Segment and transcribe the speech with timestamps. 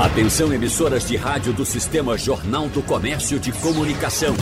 [0.00, 4.34] Atenção emissoras de rádio do Sistema Jornal do Comércio de Comunicação.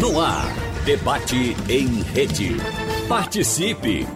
[0.00, 0.46] No ar,
[0.86, 2.56] debate em rede.
[3.06, 4.06] Participe!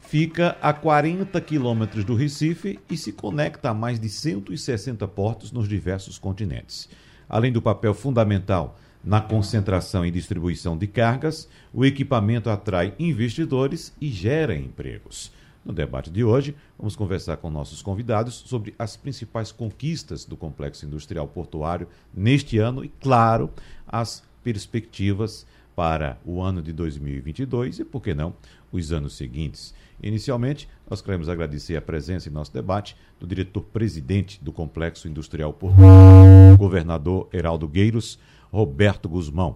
[0.06, 5.68] fica a 40 quilômetros do Recife e se conecta a mais de 160 portos nos
[5.68, 6.90] diversos continentes.
[7.28, 14.10] Além do papel fundamental na concentração e distribuição de cargas, o equipamento atrai investidores e
[14.10, 15.32] gera empregos.
[15.66, 20.86] No debate de hoje, vamos conversar com nossos convidados sobre as principais conquistas do complexo
[20.86, 23.50] industrial portuário neste ano e, claro,
[23.88, 25.46] as perspectivas
[25.76, 28.36] para o ano de 2022 e, por que não,
[28.72, 29.74] os anos seguintes.
[30.04, 36.58] Inicialmente, nós queremos agradecer a presença em nosso debate do diretor-presidente do Complexo Industrial Portuário,
[36.58, 38.20] governador Heraldo Gueiros,
[38.52, 39.56] Roberto Guzmão.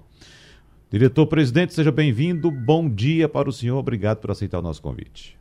[0.90, 2.50] Diretor-presidente, seja bem-vindo.
[2.50, 3.78] Bom dia para o senhor.
[3.78, 5.38] Obrigado por aceitar o nosso convite.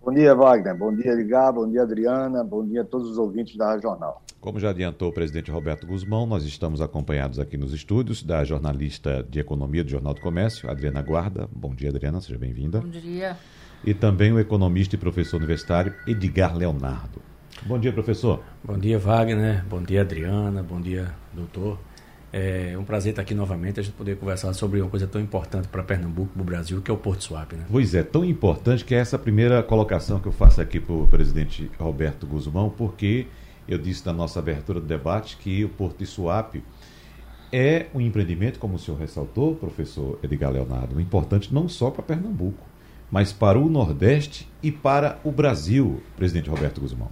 [0.00, 0.76] Bom dia, Wagner.
[0.76, 1.52] Bom dia, Edgar.
[1.52, 2.44] Bom dia, Adriana.
[2.44, 4.22] Bom dia a todos os ouvintes da Jornal.
[4.40, 9.26] Como já adiantou o presidente Roberto Guzmão, nós estamos acompanhados aqui nos estúdios da jornalista
[9.28, 11.48] de economia do Jornal do Comércio, Adriana Guarda.
[11.50, 12.80] Bom dia, Adriana, seja bem-vinda.
[12.80, 13.36] Bom dia.
[13.86, 17.20] E também o economista e professor universitário Edgar Leonardo.
[17.62, 18.42] Bom dia, professor.
[18.62, 19.64] Bom dia, Wagner.
[19.66, 20.62] Bom dia, Adriana.
[20.62, 21.78] Bom dia, doutor.
[22.32, 25.68] É um prazer estar aqui novamente, a gente poder conversar sobre uma coisa tão importante
[25.68, 27.54] para Pernambuco, para o Brasil, que é o Porto Suape.
[27.54, 27.64] Né?
[27.70, 31.06] Pois é, tão importante que é essa primeira colocação que eu faço aqui para o
[31.06, 33.28] presidente Roberto Guzmão, porque
[33.68, 36.64] eu disse na nossa abertura do debate que o Porto Suape
[37.52, 42.66] é um empreendimento, como o senhor ressaltou, professor Edgar Leonardo, importante não só para Pernambuco,
[43.14, 47.06] mas para o Nordeste e para o Brasil, presidente Roberto Guzmão.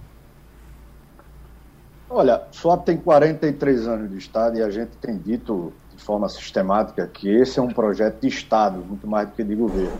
[2.09, 7.07] Olha, Suape tem 43 anos de Estado e a gente tem dito de forma sistemática
[7.07, 9.97] que esse é um projeto de Estado, muito mais do que de governo.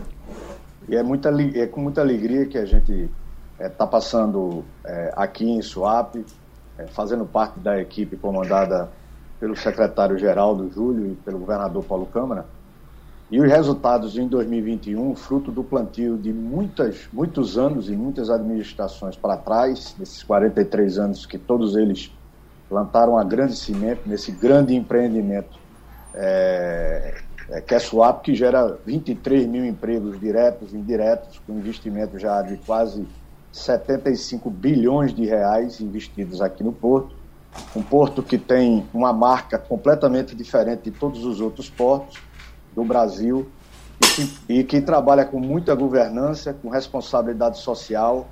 [0.89, 3.09] E é, muita, é com muita alegria que a gente
[3.57, 6.25] está é, passando é, aqui em Suape,
[6.79, 8.89] é, fazendo parte da equipe comandada
[9.39, 12.45] pelo secretário-geral do Júlio e pelo governador Paulo Câmara.
[13.31, 19.15] E os resultados em 2021, fruto do plantio de muitas, muitos anos e muitas administrações
[19.15, 22.11] para trás, desses 43 anos que todos eles
[22.69, 25.57] plantaram a grande cimento nesse grande empreendimento
[26.13, 27.15] é,
[27.49, 32.41] é, que é Swap, que gera 23 mil empregos diretos e indiretos, com investimento já
[32.41, 33.05] de quase
[33.51, 37.15] 75 bilhões de reais investidos aqui no Porto.
[37.75, 42.19] Um porto que tem uma marca completamente diferente de todos os outros portos
[42.75, 43.47] do Brasil
[44.01, 48.27] e que, e que trabalha com muita governança, com responsabilidade social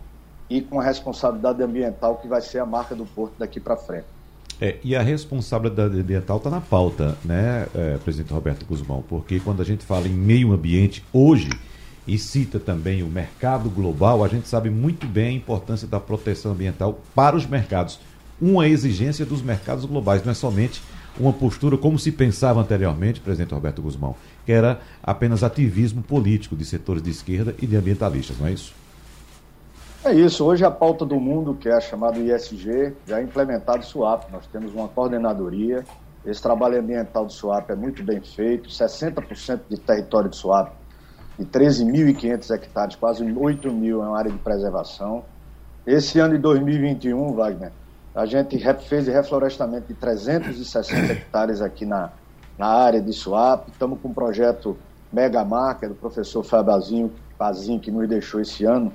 [0.49, 4.05] e com a responsabilidade ambiental, que vai ser a marca do porto daqui para frente.
[4.59, 9.03] É, e a responsabilidade ambiental está na pauta, né, é, presidente Roberto Guzmão?
[9.07, 11.49] Porque quando a gente fala em meio ambiente hoje
[12.05, 16.51] e cita também o mercado global, a gente sabe muito bem a importância da proteção
[16.51, 17.99] ambiental para os mercados.
[18.39, 20.81] Uma exigência dos mercados globais, não é somente
[21.19, 26.65] uma postura como se pensava anteriormente, presidente Roberto Guzmão, que era apenas ativismo político de
[26.65, 28.73] setores de esquerda e de ambientalistas, não é isso?
[30.03, 30.43] É isso.
[30.43, 34.31] Hoje a pauta do mundo, que é a chamada ISG, já é implementado o SUAP.
[34.31, 35.85] Nós temos uma coordenadoria.
[36.25, 38.67] Esse trabalho ambiental do SUAP é muito bem feito.
[38.67, 40.71] 60% de território do SUAP
[41.37, 45.23] de 13.500 hectares, quase 8 mil é uma área de preservação.
[45.85, 47.71] Esse ano de 2021, Wagner,
[48.13, 48.57] a gente
[48.87, 52.11] fez reflorestamento de 360 hectares aqui na,
[52.57, 53.71] na área de Suape.
[53.71, 54.77] Estamos com um projeto
[55.11, 58.91] Mega Marca do professor Fabazinho, Pazinho, que nos deixou esse ano,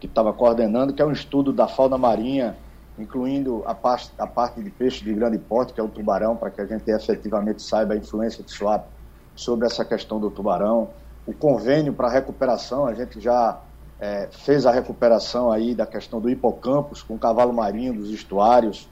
[0.00, 2.56] que estava coordenando, que é um estudo da fauna marinha,
[2.98, 6.50] incluindo a parte, a parte de peixe de grande porte, que é o tubarão, para
[6.50, 8.88] que a gente efetivamente saiba a influência de Suape
[9.34, 10.90] sobre essa questão do tubarão
[11.26, 13.58] o convênio para recuperação, a gente já
[14.00, 18.88] é, fez a recuperação aí da questão do hipocampus com o cavalo marinho, dos estuários,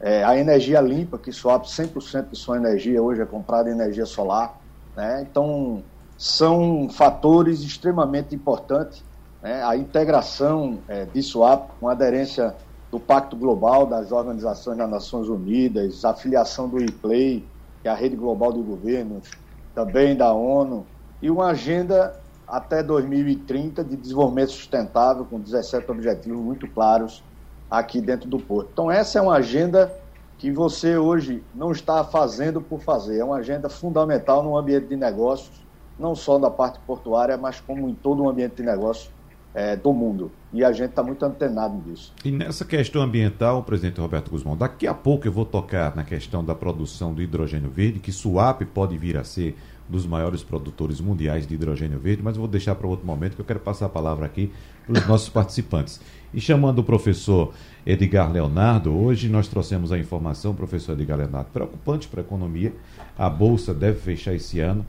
[0.00, 4.04] é, a energia limpa, que swap 100% de sua energia hoje é comprada em energia
[4.04, 4.58] solar.
[4.94, 5.26] Né?
[5.28, 5.82] Então,
[6.18, 9.02] são fatores extremamente importantes.
[9.42, 9.62] Né?
[9.62, 12.54] A integração é, de swap com a aderência
[12.90, 17.44] do Pacto Global das Organizações das Nações Unidas, a filiação do IPLEI,
[17.82, 19.30] que é a rede global de governos,
[19.74, 20.86] também da ONU,
[21.20, 27.22] e uma agenda até 2030 de desenvolvimento sustentável, com 17 objetivos muito claros
[27.70, 28.70] aqui dentro do Porto.
[28.72, 29.92] Então, essa é uma agenda
[30.38, 34.96] que você hoje não está fazendo por fazer, é uma agenda fundamental no ambiente de
[34.96, 35.64] negócios,
[35.98, 39.10] não só da parte portuária, mas como em todo o ambiente de negócios
[39.54, 40.30] é, do mundo.
[40.52, 42.12] E a gente está muito antenado nisso.
[42.22, 46.44] E nessa questão ambiental, presidente Roberto Guzmão, daqui a pouco eu vou tocar na questão
[46.44, 49.56] da produção do hidrogênio verde, que Suape pode vir a ser
[49.88, 53.44] dos maiores produtores mundiais de hidrogênio verde, mas vou deixar para outro momento que eu
[53.44, 54.50] quero passar a palavra aqui
[54.86, 56.00] para os nossos participantes.
[56.34, 57.52] E chamando o professor
[57.84, 62.74] Edgar Leonardo, hoje nós trouxemos a informação, professor Edgar Leonardo, preocupante para a economia.
[63.16, 64.84] A Bolsa deve fechar esse ano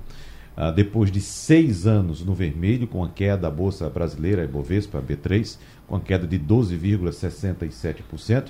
[0.59, 4.97] ah, depois de seis anos no vermelho, com a queda da Bolsa Brasileira, a Ibovespa,
[4.97, 5.55] a B3,
[5.85, 8.47] com a queda de 12,67%,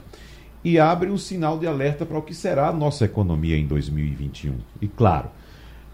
[0.64, 4.54] e abre um sinal de alerta para o que será a nossa economia em 2021.
[4.82, 5.30] E claro,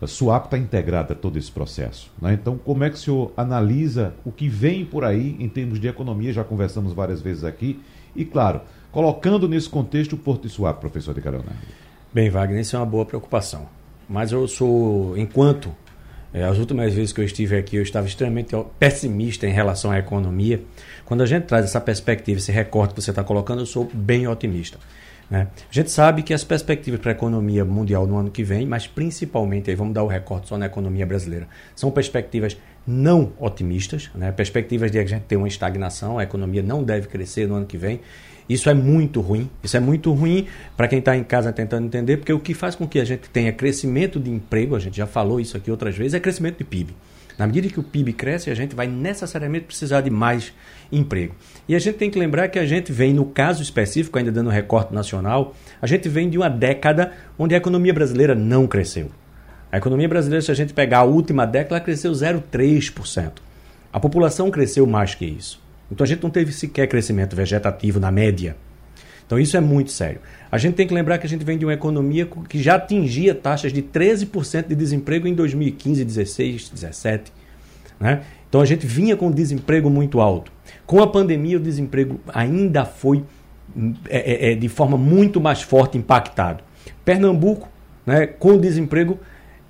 [0.04, 2.12] a SUAP está integrada a todo esse processo.
[2.22, 2.34] Né?
[2.34, 5.88] Então, como é que o senhor analisa o que vem por aí em termos de
[5.88, 6.34] economia?
[6.34, 7.80] Já conversamos várias vezes aqui.
[8.16, 8.62] E, claro,
[8.92, 11.56] colocando nesse contexto o Porto de SUAP, professor de Leonardo.
[12.14, 13.68] Bem, Wagner, isso é uma boa preocupação.
[14.08, 15.74] Mas eu sou, enquanto
[16.34, 20.00] é, as últimas vezes que eu estive aqui, eu estava extremamente pessimista em relação à
[20.00, 20.64] economia.
[21.06, 24.28] Quando a gente traz essa perspectiva, esse recorte que você está colocando, eu sou bem
[24.28, 24.80] otimista.
[25.30, 25.48] Né?
[25.70, 28.88] A gente sabe que as perspectivas para a economia mundial no ano que vem, mas
[28.88, 34.32] principalmente, aí vamos dar o recorte só na economia brasileira, são perspectivas não otimistas, né?
[34.32, 37.78] perspectivas de a gente ter uma estagnação, a economia não deve crescer no ano que
[37.78, 38.02] vem.
[38.48, 39.50] Isso é muito ruim.
[39.64, 42.76] Isso é muito ruim para quem está em casa tentando entender, porque o que faz
[42.76, 45.96] com que a gente tenha crescimento de emprego, a gente já falou isso aqui outras
[45.96, 46.94] vezes, é crescimento de PIB.
[47.38, 50.54] Na medida que o PIB cresce, a gente vai necessariamente precisar de mais
[50.92, 51.36] emprego.
[51.68, 54.50] E a gente tem que lembrar que a gente vem, no caso específico, ainda dando
[54.50, 59.10] recorte nacional, a gente vem de uma década onde a economia brasileira não cresceu.
[59.72, 63.32] A economia brasileira, se a gente pegar a última década, ela cresceu 0,3%.
[63.92, 65.62] A população cresceu mais que isso.
[65.92, 68.56] Então a gente não teve sequer crescimento vegetativo na média.
[69.26, 70.20] Então isso é muito sério.
[70.52, 73.34] A gente tem que lembrar que a gente vem de uma economia que já atingia
[73.34, 77.32] taxas de 13% de desemprego em 2015, 16, 17.
[78.00, 78.22] Né?
[78.48, 80.52] Então a gente vinha com desemprego muito alto.
[80.86, 83.24] Com a pandemia, o desemprego ainda foi
[84.10, 86.64] é, é, é de forma muito mais forte impactado.
[87.04, 87.68] Pernambuco,
[88.06, 89.20] né, com desemprego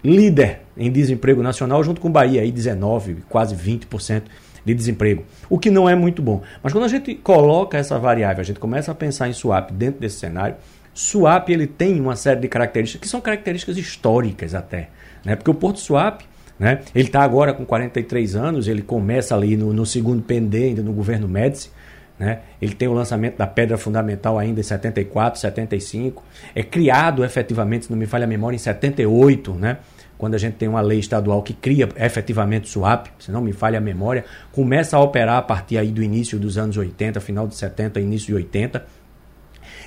[0.04, 4.24] líder em desemprego nacional, junto com Bahia, aí 19, quase 20%
[4.66, 6.42] de desemprego, o que não é muito bom.
[6.62, 10.00] Mas quando a gente coloca essa variável, a gente começa a pensar em swap dentro
[10.00, 10.56] desse cenário,
[10.94, 14.90] swap ele tem uma série de características que são características históricas até,
[15.26, 15.36] né?
[15.36, 16.22] Porque o Porto Swap
[16.60, 16.80] né?
[16.94, 20.94] Ele está agora com 43 anos, ele começa ali no, no segundo pendê, ainda no
[20.94, 21.72] governo Médici.
[22.18, 22.40] Né?
[22.62, 26.24] Ele tem o lançamento da pedra fundamental ainda em 74, 75.
[26.54, 29.54] É criado efetivamente, se não me falha a memória, em 78.
[29.54, 29.78] Né?
[30.24, 33.52] Quando a gente tem uma lei estadual que cria efetivamente o SWAP, se não me
[33.52, 34.24] falha a memória,
[34.54, 38.28] começa a operar a partir aí do início dos anos 80, final de 70, início
[38.28, 38.86] de 80.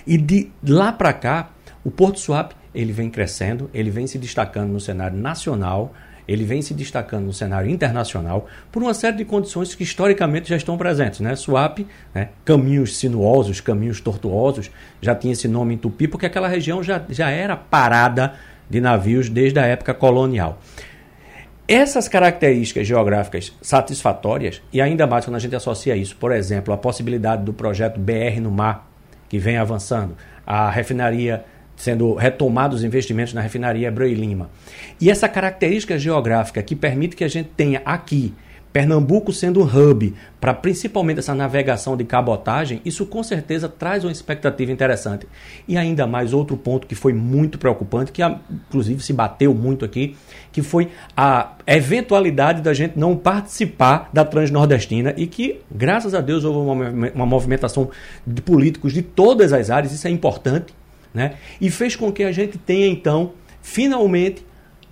[0.06, 1.52] E de lá para cá,
[1.82, 5.94] o Porto Swap ele vem crescendo, ele vem se destacando no cenário nacional,
[6.28, 10.56] ele vem se destacando no cenário internacional por uma série de condições que historicamente já
[10.58, 11.20] estão presentes.
[11.20, 11.34] Né?
[11.34, 11.78] Swap,
[12.14, 12.28] né?
[12.44, 17.30] caminhos sinuosos, caminhos tortuosos, já tinha esse nome em Tupi, porque aquela região já, já
[17.30, 18.34] era parada
[18.68, 20.60] de navios desde a época colonial.
[21.68, 26.76] Essas características geográficas satisfatórias, e ainda mais quando a gente associa isso, por exemplo, a
[26.76, 28.88] possibilidade do projeto BR no mar,
[29.28, 30.16] que vem avançando,
[30.46, 34.48] a refinaria sendo retomados os investimentos na refinaria Abreu e Lima.
[35.00, 38.32] E essa característica geográfica que permite que a gente tenha aqui
[38.76, 44.12] Pernambuco sendo um hub para principalmente essa navegação de cabotagem, isso com certeza traz uma
[44.12, 45.27] expectativa interessante.
[45.67, 50.15] E ainda mais outro ponto que foi muito preocupante, que inclusive se bateu muito aqui,
[50.53, 56.44] que foi a eventualidade da gente não participar da Transnordestina e que, graças a Deus,
[56.44, 57.89] houve uma, uma movimentação
[58.27, 60.74] de políticos de todas as áreas, isso é importante,
[61.15, 61.36] né?
[61.58, 64.44] E fez com que a gente tenha então, finalmente,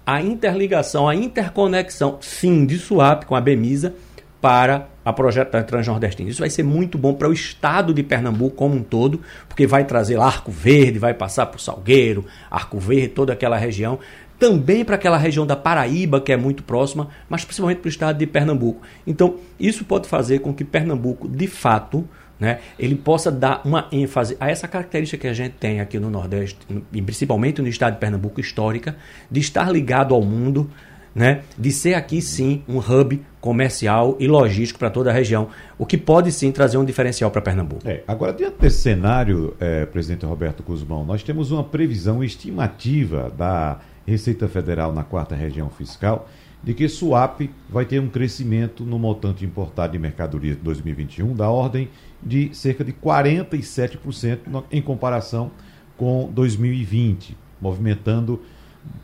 [0.06, 3.94] a interligação, a interconexão, sim, de SUAP com a Bemisa
[4.40, 6.28] para a projeto Transnordestina.
[6.28, 9.84] Isso vai ser muito bom para o estado de Pernambuco como um todo, porque vai
[9.84, 13.98] trazer lá Arco Verde, vai passar por Salgueiro, Arco Verde, toda aquela região,
[14.38, 18.18] também para aquela região da Paraíba, que é muito próxima, mas principalmente para o estado
[18.18, 18.82] de Pernambuco.
[19.06, 22.06] Então, isso pode fazer com que Pernambuco, de fato,
[22.38, 26.10] né, ele possa dar uma ênfase a essa característica que a gente tem aqui no
[26.10, 26.58] Nordeste,
[26.92, 28.96] e principalmente no estado de Pernambuco histórica,
[29.30, 30.70] de estar ligado ao mundo,
[31.14, 35.48] né, de ser aqui sim um hub comercial e logístico para toda a região,
[35.78, 37.88] o que pode sim trazer um diferencial para Pernambuco.
[37.88, 43.78] É, agora, diante desse cenário, é, presidente Roberto Guzmão, nós temos uma previsão estimativa da
[44.06, 46.28] Receita Federal na quarta região fiscal
[46.64, 51.50] de que SUAP vai ter um crescimento no montante importado de mercadorias de 2021 da
[51.50, 51.90] ordem
[52.22, 55.50] de cerca de 47% em comparação
[55.96, 58.40] com 2020, movimentando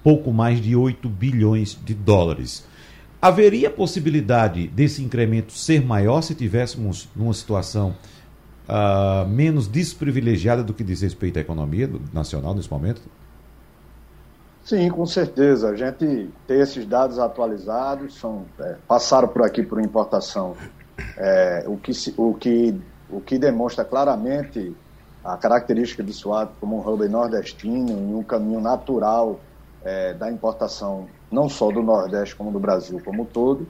[0.02, 2.66] pouco mais de 8 bilhões de dólares.
[3.20, 7.94] Haveria possibilidade desse incremento ser maior se tivéssemos numa situação
[8.66, 13.02] uh, menos desprivilegiada do que diz respeito à economia nacional nesse momento?
[14.70, 15.70] Sim, com certeza.
[15.70, 20.54] A gente tem esses dados atualizados, são, é, passaram por aqui por importação,
[21.16, 24.72] é, o, que, o, que, o que demonstra claramente
[25.24, 29.40] a característica de Suape como um hub nordestino e um caminho natural
[29.82, 33.66] é, da importação não só do Nordeste como do Brasil como um todo,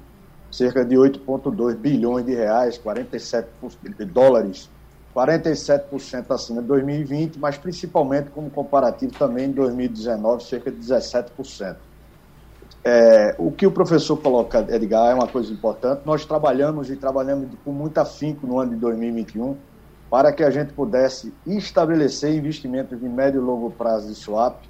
[0.53, 3.49] cerca de 8,2 bilhões de reais, 47
[3.97, 4.69] de dólares
[5.27, 11.77] 47% acima de 2020, mas principalmente como comparativo também em 2019, cerca de 17%.
[12.83, 16.01] É, o que o professor coloca, Edgar, é uma coisa importante.
[16.07, 19.57] Nós trabalhamos e trabalhamos com muito afinco no ano de 2021
[20.11, 24.63] para que a gente pudesse estabelecer investimentos de médio e longo prazo de swap,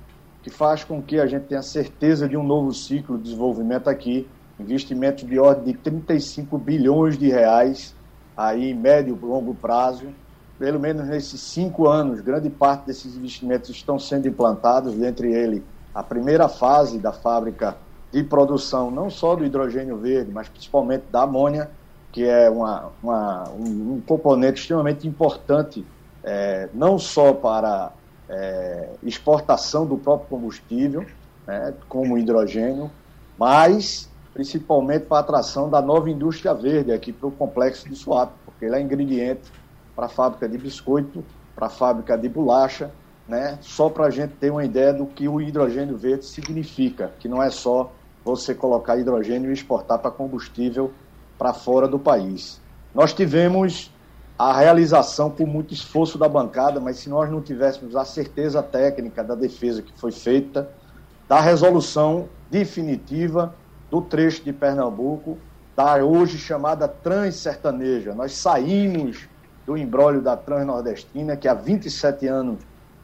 [0.42, 4.28] que faz com que a gente tenha certeza de um novo ciclo de desenvolvimento aqui,
[4.58, 7.94] investimentos de ordem de 35 bilhões de reais
[8.36, 10.08] aí médio e longo prazo,
[10.60, 15.62] pelo menos nesses cinco anos, grande parte desses investimentos estão sendo implantados, dentre eles
[15.94, 17.78] a primeira fase da fábrica
[18.12, 21.70] de produção, não só do hidrogênio verde, mas principalmente da amônia,
[22.12, 25.82] que é uma, uma um, um, componente extremamente importante,
[26.22, 27.92] é, não só para
[28.28, 31.06] é, exportação do próprio combustível,
[31.46, 32.90] né, como hidrogênio,
[33.38, 38.34] mas principalmente para a atração da nova indústria verde aqui para o complexo de Suape,
[38.44, 39.50] porque ele é ingrediente
[40.00, 41.22] para a fábrica de biscoito,
[41.54, 42.90] para a fábrica de bolacha,
[43.28, 43.58] né?
[43.60, 47.42] só para a gente ter uma ideia do que o hidrogênio verde significa, que não
[47.42, 47.92] é só
[48.24, 50.90] você colocar hidrogênio e exportar para combustível
[51.36, 52.62] para fora do país.
[52.94, 53.92] Nós tivemos
[54.38, 59.22] a realização com muito esforço da bancada, mas se nós não tivéssemos a certeza técnica
[59.22, 60.70] da defesa que foi feita,
[61.28, 63.54] da resolução definitiva
[63.90, 65.36] do trecho de Pernambuco,
[65.76, 68.14] da hoje chamada Transsertaneja.
[68.14, 69.28] Nós saímos
[69.70, 72.58] do embrólio da Transnordestina, que há 27 anos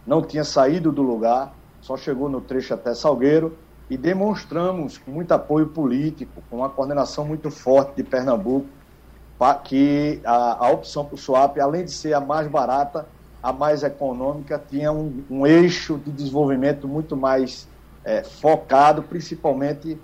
[0.05, 3.57] não tinha saído do lugar, só chegou no trecho até Salgueiro,
[3.89, 8.67] e demonstramos muito apoio político, com uma coordenação muito forte de Pernambuco,
[9.63, 13.07] que a, a opção para o SWAP, além de ser a mais barata,
[13.41, 17.69] a mais econômica, tinha um, um eixo de desenvolvimento muito mais
[18.05, 19.97] é, focado, principalmente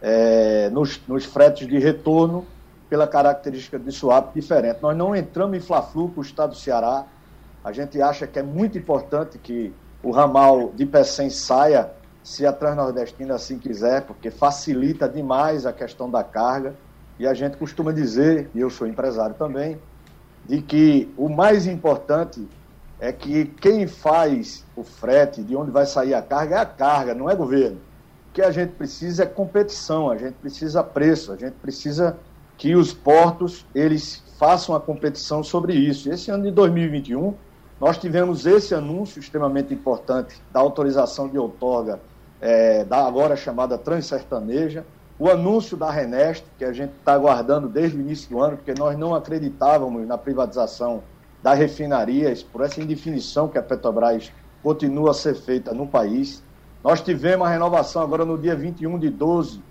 [0.00, 2.46] é, nos, nos fretes de retorno
[2.94, 4.78] pela característica de swap diferente.
[4.80, 7.04] Nós não entramos em Fla-Flu com o estado do Ceará.
[7.64, 11.90] A gente acha que é muito importante que o ramal de Pecém saia,
[12.22, 16.76] se a Transnordestina assim quiser, porque facilita demais a questão da carga.
[17.18, 19.76] E a gente costuma dizer, e eu sou empresário também,
[20.46, 22.48] de que o mais importante
[23.00, 27.12] é que quem faz o frete, de onde vai sair a carga, é a carga,
[27.12, 27.78] não é governo.
[28.30, 32.16] O que a gente precisa é competição, a gente precisa preço, a gente precisa
[32.56, 36.10] que os portos eles façam a competição sobre isso.
[36.10, 37.34] Esse ano de 2021,
[37.80, 42.00] nós tivemos esse anúncio extremamente importante da autorização de outorga
[42.40, 44.84] é, da agora chamada Transsertaneja,
[45.18, 48.74] o anúncio da Renest, que a gente está aguardando desde o início do ano, porque
[48.74, 51.02] nós não acreditávamos na privatização
[51.42, 54.32] das refinarias, por essa indefinição que a Petrobras
[54.62, 56.42] continua a ser feita no país.
[56.82, 59.62] Nós tivemos a renovação agora no dia 21 de 12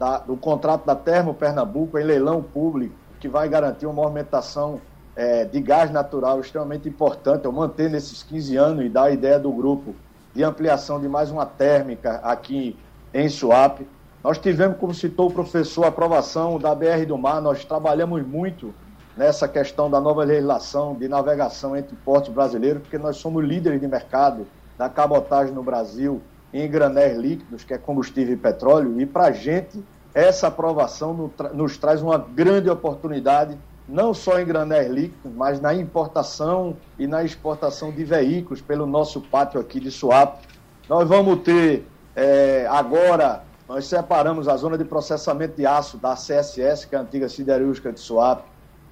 [0.00, 4.80] da, do contrato da Termo Pernambuco em leilão público, que vai garantir uma movimentação
[5.14, 9.38] é, de gás natural extremamente importante, eu manter nesses 15 anos e dar a ideia
[9.38, 9.94] do grupo
[10.34, 12.78] de ampliação de mais uma térmica aqui
[13.12, 13.86] em Suape.
[14.24, 18.74] Nós tivemos, como citou o professor, a aprovação da BR do Mar, nós trabalhamos muito
[19.14, 23.86] nessa questão da nova legislação de navegação entre portos brasileiros, porque nós somos líderes de
[23.86, 24.46] mercado
[24.78, 29.32] da cabotagem no Brasil em granéis líquidos, que é combustível e petróleo, e para a
[29.32, 29.82] gente
[30.14, 33.56] essa aprovação nos traz uma grande oportunidade,
[33.88, 39.20] não só em granéis líquidos, mas na importação e na exportação de veículos pelo nosso
[39.20, 40.46] pátio aqui de Suape.
[40.88, 46.86] Nós vamos ter é, agora, nós separamos a zona de processamento de aço da CSS,
[46.86, 48.42] que é a antiga siderúrgica de Suape,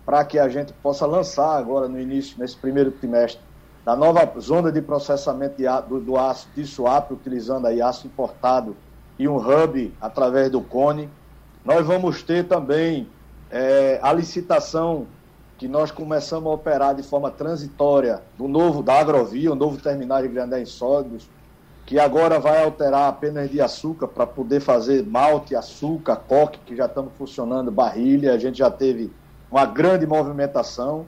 [0.06, 3.42] para que a gente possa lançar agora no início, nesse primeiro trimestre,
[3.88, 8.76] da nova zona de processamento de, do, do, aço de swap, utilizando aí aço importado
[9.18, 11.08] e um hub através do Cone.
[11.64, 13.08] Nós vamos ter também
[13.50, 15.06] é, a licitação
[15.56, 20.20] que nós começamos a operar de forma transitória do novo da Agrovia, o novo terminal
[20.20, 21.26] de Grandém Sólidos,
[21.86, 26.84] que agora vai alterar apenas de açúcar para poder fazer malte, açúcar, coque, que já
[26.84, 29.10] estamos funcionando, barrilha, a gente já teve
[29.50, 31.06] uma grande movimentação.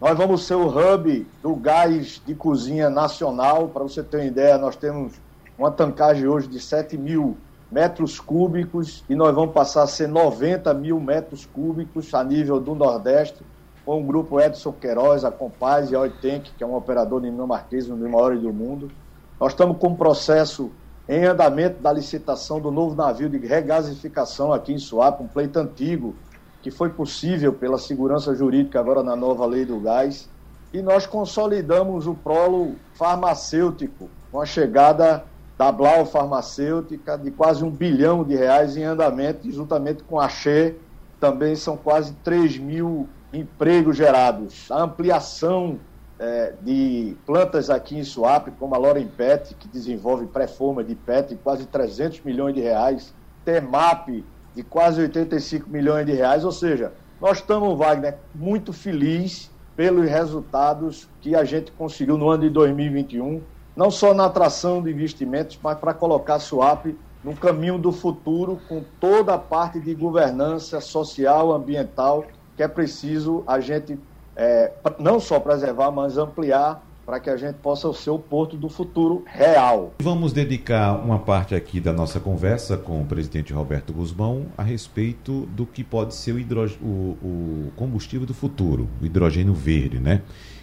[0.00, 3.68] Nós vamos ser o hub do gás de cozinha nacional.
[3.68, 5.12] Para você ter uma ideia, nós temos
[5.58, 7.36] uma tancagem hoje de 7 mil
[7.70, 12.74] metros cúbicos e nós vamos passar a ser 90 mil metros cúbicos a nível do
[12.74, 13.44] Nordeste,
[13.84, 17.90] com o grupo Edson Queiroz, a Compaz e a Oitenk, que é um operador dinamarquês,
[17.90, 18.90] um dos maiores do mundo.
[19.38, 20.70] Nós estamos com um processo
[21.06, 26.14] em andamento da licitação do novo navio de regasificação aqui em Suape, um pleito antigo,
[26.62, 30.28] que foi possível pela segurança jurídica agora na nova lei do gás.
[30.72, 35.24] E nós consolidamos o prolo farmacêutico, com a chegada
[35.58, 40.76] da Blau Farmacêutica de quase um bilhão de reais em andamento, juntamente com a Xê,
[41.18, 44.70] também são quase 3 mil empregos gerados.
[44.70, 45.78] A ampliação
[46.18, 51.34] é, de plantas aqui em Suape, como a Loren Pet, que desenvolve pré-forma de PET,
[51.42, 53.12] quase 300 milhões de reais,
[53.44, 60.08] TEMAP, de quase 85 milhões de reais, ou seja, nós estamos, Wagner, muito felizes pelos
[60.08, 63.40] resultados que a gente conseguiu no ano de 2021,
[63.76, 68.60] não só na atração de investimentos, mas para colocar a Suape no caminho do futuro,
[68.68, 72.24] com toda a parte de governança social, ambiental,
[72.56, 73.98] que é preciso a gente
[74.36, 78.68] é, não só preservar, mas ampliar para que a gente possa ser o porto do
[78.68, 79.92] futuro real.
[79.98, 85.44] Vamos dedicar uma parte aqui da nossa conversa com o presidente Roberto Guzmão a respeito
[85.46, 86.38] do que pode ser o,
[86.80, 90.22] o, o combustível do futuro, o hidrogênio verde, né?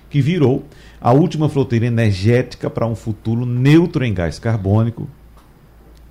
[0.09, 0.63] Que virou
[1.01, 5.05] a última fronteira energética para um futuro neutro em gás carbônico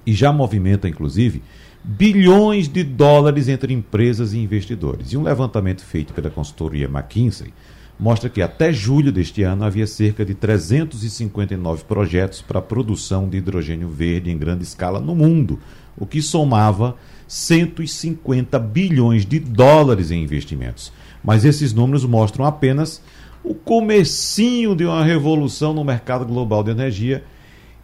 [0.05, 1.43] e já movimenta, inclusive,
[1.83, 5.15] bilhões de dólares entre empresas e investidores.
[5.15, 7.55] E um levantamento feito pela consultoria McKinsey
[7.99, 13.39] mostra que até julho deste ano havia cerca de 359 projetos para a produção de
[13.39, 15.59] hidrogênio verde em grande escala no mundo,
[15.97, 20.93] o que somava 150 bilhões de dólares em investimentos.
[21.25, 23.03] Mas esses números mostram apenas
[23.43, 27.25] o comecinho de uma revolução no mercado global de energia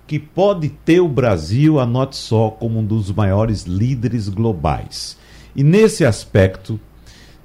[0.06, 5.16] que pode ter o Brasil, anote só, como um dos maiores líderes globais.
[5.54, 6.78] E nesse aspecto,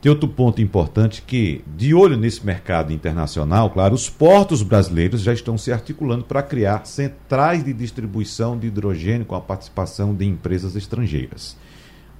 [0.01, 5.33] tem outro ponto importante que, de olho nesse mercado internacional, claro, os portos brasileiros já
[5.33, 10.75] estão se articulando para criar centrais de distribuição de hidrogênio com a participação de empresas
[10.75, 11.57] estrangeiras.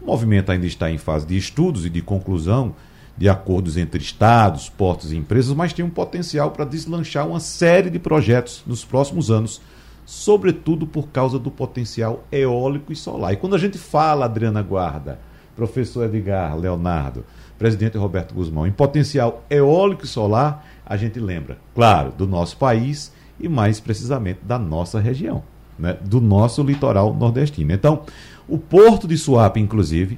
[0.02, 2.76] O movimento ainda está em fase de estudos e de conclusão
[3.16, 7.90] de acordos entre estados, portos e empresas, mas tem um potencial para deslanchar uma série
[7.90, 9.62] de projetos nos próximos anos
[10.08, 13.34] sobretudo por causa do potencial eólico e solar.
[13.34, 15.20] E quando a gente fala, Adriana Guarda,
[15.54, 17.26] professor Edgar Leonardo,
[17.58, 23.12] presidente Roberto Guzmão, em potencial eólico e solar, a gente lembra, claro, do nosso país
[23.40, 25.44] e mais precisamente da nossa região,
[25.78, 25.98] né?
[26.02, 27.72] do nosso litoral nordestino.
[27.74, 28.02] Então,
[28.48, 30.18] o Porto de Suape, inclusive,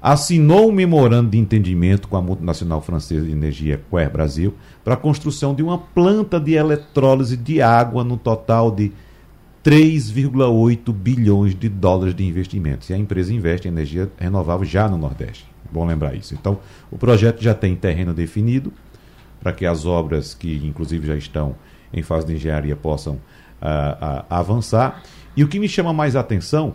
[0.00, 4.96] assinou um memorando de entendimento com a multinacional francesa de energia Quer Brasil para a
[4.96, 8.92] construção de uma planta de eletrólise de água no total de
[9.64, 12.88] 3,8 bilhões de dólares de investimentos.
[12.88, 15.55] E a empresa investe em energia renovável já no Nordeste.
[15.70, 16.34] Bom lembrar isso.
[16.34, 16.58] Então,
[16.90, 18.72] o projeto já tem terreno definido
[19.40, 21.54] para que as obras, que inclusive já estão
[21.92, 25.02] em fase de engenharia, possam uh, uh, avançar.
[25.36, 26.74] E o que me chama mais atenção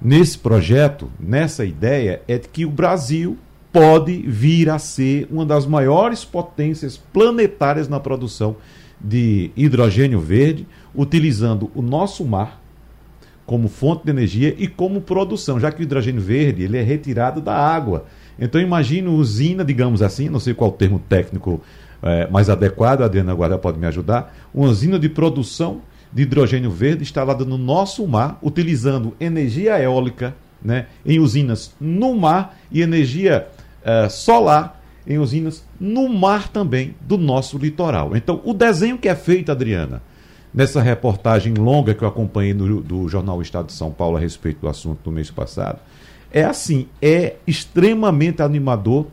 [0.00, 3.38] nesse projeto, nessa ideia, é que o Brasil
[3.72, 8.56] pode vir a ser uma das maiores potências planetárias na produção
[9.00, 12.62] de hidrogênio verde, utilizando o nosso mar
[13.44, 17.40] como fonte de energia e como produção, já que o hidrogênio verde ele é retirado
[17.40, 18.06] da água.
[18.38, 21.60] Então imagine usina, digamos assim, não sei qual o termo técnico
[22.02, 25.80] é, mais adequado, a Adriana Guarda pode me ajudar, uma usina de produção
[26.12, 32.56] de hidrogênio verde instalada no nosso mar, utilizando energia eólica né, em usinas no mar
[32.70, 33.48] e energia
[33.82, 38.16] uh, solar em usinas no mar também do nosso litoral.
[38.16, 40.00] Então, o desenho que é feito, Adriana,
[40.52, 44.60] nessa reportagem longa que eu acompanhei do, do jornal Estado de São Paulo a respeito
[44.60, 45.80] do assunto do mês passado,
[46.34, 49.06] é assim, é extremamente animador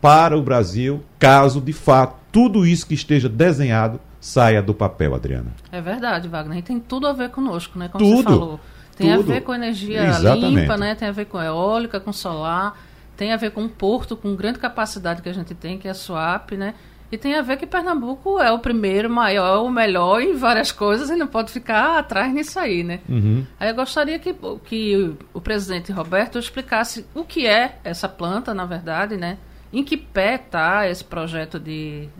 [0.00, 5.52] para o Brasil, caso de fato tudo isso que esteja desenhado saia do papel, Adriana.
[5.70, 6.58] É verdade, Wagner.
[6.58, 7.88] E tem tudo a ver conosco, né?
[7.88, 8.60] Como tudo, você falou.
[8.96, 9.30] Tem tudo.
[9.30, 10.60] a ver com energia Exatamente.
[10.60, 10.94] limpa, né?
[10.94, 12.76] Tem a ver com eólica, com solar
[13.18, 15.90] tem a ver com um porto com grande capacidade que a gente tem, que é
[15.90, 16.74] a SWAP, né?
[17.10, 21.08] E tem a ver que Pernambuco é o primeiro, maior, o melhor em várias coisas
[21.08, 23.00] e não pode ficar atrás nisso aí, né?
[23.08, 23.46] Uhum.
[23.58, 28.66] Aí eu gostaria que, que o presidente Roberto explicasse o que é essa planta, na
[28.66, 29.38] verdade, né?
[29.72, 32.10] Em que pé está esse projeto de,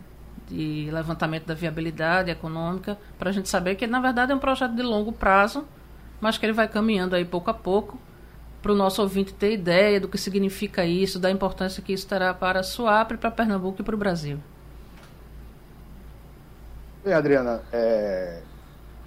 [0.47, 4.73] de levantamento da viabilidade econômica, para a gente saber que, na verdade, é um projeto
[4.73, 5.67] de longo prazo,
[6.19, 7.99] mas que ele vai caminhando aí pouco a pouco
[8.61, 12.33] para o nosso ouvinte ter ideia do que significa isso, da importância que isso terá
[12.33, 14.39] para a Suapre, para Pernambuco e para o Brasil.
[17.01, 18.41] Bem, Adriana, é...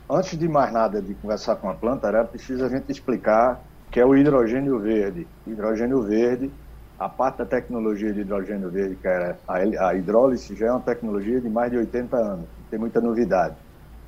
[0.09, 4.01] antes de mais nada de conversar com a planta, era preciso a gente explicar que
[4.01, 5.29] é o hidrogênio verde.
[5.47, 6.51] Hidrogênio verde,
[6.99, 11.39] a parte da tecnologia de hidrogênio verde, que é a, hidrólise, já é uma tecnologia
[11.39, 13.55] de mais de 80 anos, tem muita novidade.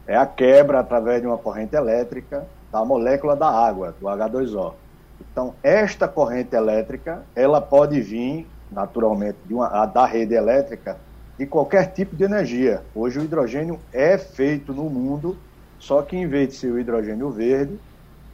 [0.07, 4.73] É a quebra através de uma corrente elétrica da molécula da água, do H2O.
[5.21, 10.97] Então, esta corrente elétrica, ela pode vir, naturalmente, de uma, da rede elétrica
[11.39, 12.83] de qualquer tipo de energia.
[12.95, 15.37] Hoje o hidrogênio é feito no mundo,
[15.79, 17.79] só que em vez de ser o hidrogênio verde,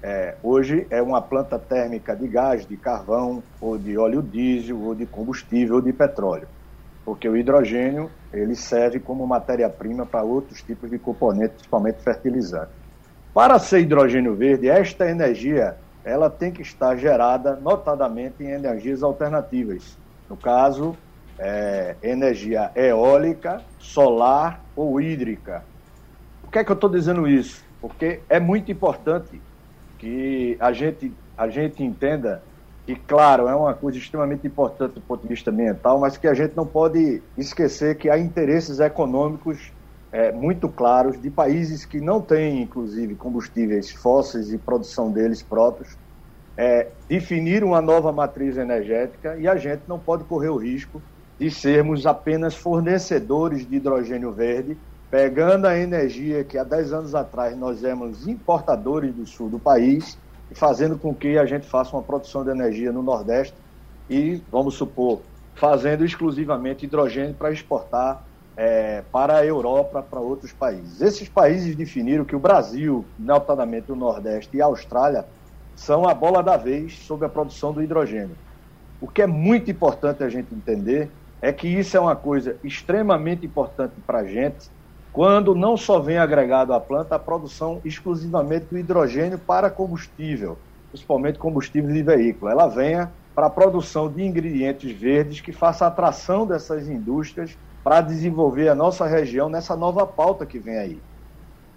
[0.02, 4.94] é, hoje é uma planta térmica de gás, de carvão, ou de óleo diesel, ou
[4.94, 6.48] de combustível, ou de petróleo.
[7.04, 12.74] Porque o hidrogênio ele serve como matéria-prima para outros tipos de componentes, principalmente fertilizantes.
[13.34, 19.98] Para ser hidrogênio verde, esta energia ela tem que estar gerada notadamente em energias alternativas.
[20.28, 20.96] No caso,
[21.40, 25.64] é, energia eólica, solar ou hídrica.
[26.42, 27.64] Por que é que eu estou dizendo isso?
[27.80, 29.40] Porque é muito importante
[29.98, 32.42] que a gente, a gente entenda
[32.86, 36.34] que, claro, é uma coisa extremamente importante do ponto de vista ambiental, mas que a
[36.34, 39.72] gente não pode esquecer que há interesses econômicos
[40.12, 45.96] é, muito claros de países que não têm, inclusive, combustíveis fósseis e produção deles próprios,
[46.56, 51.00] é, definir uma nova matriz energética e a gente não pode correr o risco
[51.40, 54.76] de sermos apenas fornecedores de hidrogênio verde,
[55.10, 60.18] pegando a energia que há 10 anos atrás nós éramos importadores do sul do país
[60.50, 63.54] e fazendo com que a gente faça uma produção de energia no Nordeste
[64.10, 65.22] e, vamos supor,
[65.54, 68.22] fazendo exclusivamente hidrogênio para exportar
[68.54, 71.00] é, para a Europa, para outros países.
[71.00, 75.24] Esses países definiram que o Brasil, notadamente o Nordeste e a Austrália,
[75.74, 78.36] são a bola da vez sobre a produção do hidrogênio.
[79.00, 81.08] O que é muito importante a gente entender
[81.42, 84.70] é que isso é uma coisa extremamente importante para a gente,
[85.12, 90.58] quando não só vem agregado à planta a produção exclusivamente do hidrogênio para combustível,
[90.90, 92.50] principalmente combustível de veículo.
[92.50, 98.68] Ela venha para a produção de ingredientes verdes que faça atração dessas indústrias para desenvolver
[98.68, 100.98] a nossa região nessa nova pauta que vem aí.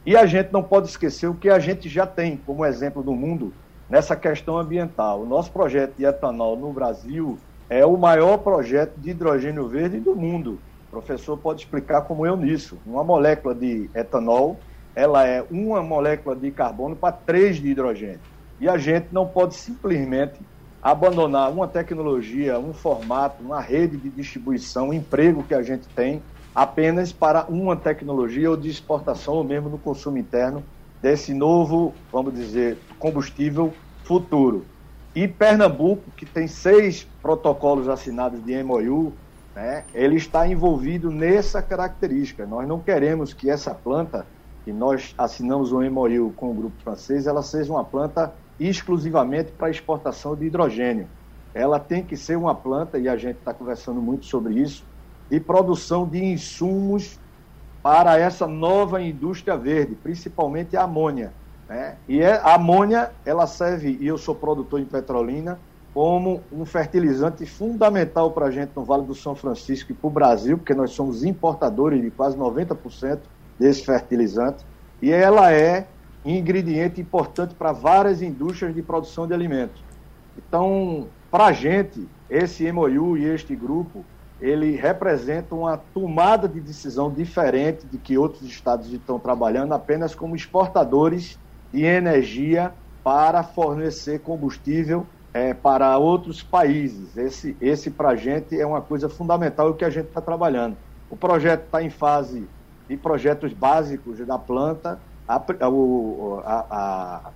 [0.05, 3.13] E a gente não pode esquecer o que a gente já tem como exemplo do
[3.13, 3.53] mundo
[3.89, 5.21] nessa questão ambiental.
[5.21, 10.15] O nosso projeto de etanol no Brasil é o maior projeto de hidrogênio verde do
[10.15, 10.59] mundo.
[10.87, 12.77] O professor pode explicar como eu nisso.
[12.85, 14.59] Uma molécula de etanol,
[14.95, 18.19] ela é uma molécula de carbono para três de hidrogênio.
[18.59, 20.39] E a gente não pode simplesmente
[20.81, 26.21] abandonar uma tecnologia, um formato, uma rede de distribuição, um emprego que a gente tem
[26.53, 30.63] apenas para uma tecnologia ou de exportação ou mesmo no consumo interno
[31.01, 33.73] desse novo, vamos dizer, combustível
[34.03, 34.65] futuro.
[35.15, 39.13] E Pernambuco, que tem seis protocolos assinados de MOU,
[39.55, 42.45] né, ele está envolvido nessa característica.
[42.45, 44.27] Nós não queremos que essa planta,
[44.65, 49.69] que nós assinamos um MOU com o grupo francês, ela seja uma planta exclusivamente para
[49.69, 51.07] exportação de hidrogênio.
[51.53, 54.83] Ela tem que ser uma planta, e a gente está conversando muito sobre isso,
[55.29, 57.17] de produção de insumos
[57.81, 61.31] para essa nova indústria verde, principalmente a amônia.
[61.69, 61.95] Né?
[62.07, 65.59] E é, a amônia, ela serve, e eu sou produtor em Petrolina,
[65.93, 70.11] como um fertilizante fundamental para a gente no Vale do São Francisco e para o
[70.11, 73.19] Brasil, porque nós somos importadores de quase 90%
[73.59, 74.65] desse fertilizante,
[75.01, 75.85] e ela é
[76.25, 79.83] ingrediente importante para várias indústrias de produção de alimentos.
[80.37, 84.03] Então, para a gente, esse MOU e este grupo,
[84.41, 90.35] ele representa uma tomada de decisão diferente de que outros estados estão trabalhando apenas como
[90.35, 91.37] exportadores
[91.71, 97.17] de energia para fornecer combustível é, para outros países.
[97.17, 100.77] Esse, esse para a gente é uma coisa fundamental o que a gente está trabalhando.
[101.09, 102.47] O projeto está em fase
[102.87, 107.31] de projetos básicos da planta, a, a, a,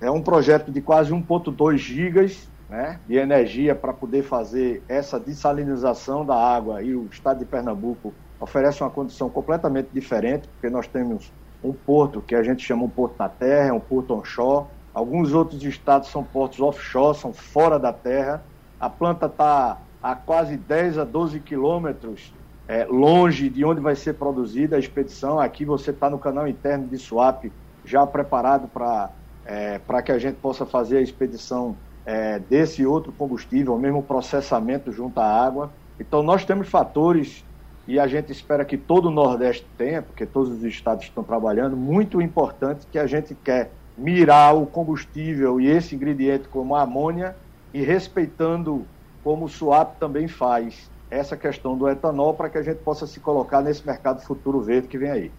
[0.00, 6.24] é um projeto de quase 1,2 gigas né, de energia para poder fazer essa dessalinização
[6.24, 11.32] da água e o estado de Pernambuco oferece uma condição completamente diferente, porque nós temos
[11.62, 14.66] um porto que a gente chama um porto na terra, um porto onshore.
[14.98, 18.42] Alguns outros estados são portos offshore, são fora da terra.
[18.80, 22.34] A planta está a quase 10 a 12 quilômetros
[22.66, 25.38] é, longe de onde vai ser produzida a expedição.
[25.38, 27.44] Aqui você está no canal interno de Swap,
[27.84, 29.10] já preparado para
[29.46, 34.90] é, que a gente possa fazer a expedição é, desse outro combustível, o mesmo processamento
[34.90, 35.70] junto à água.
[36.00, 37.44] Então, nós temos fatores,
[37.86, 41.76] e a gente espera que todo o Nordeste tenha, porque todos os estados estão trabalhando,
[41.76, 47.36] muito importante que a gente quer mirar o combustível e esse ingrediente como a amônia
[47.74, 48.86] e respeitando
[49.24, 53.18] como o SUAP também faz essa questão do etanol para que a gente possa se
[53.18, 55.32] colocar nesse mercado futuro verde que vem aí.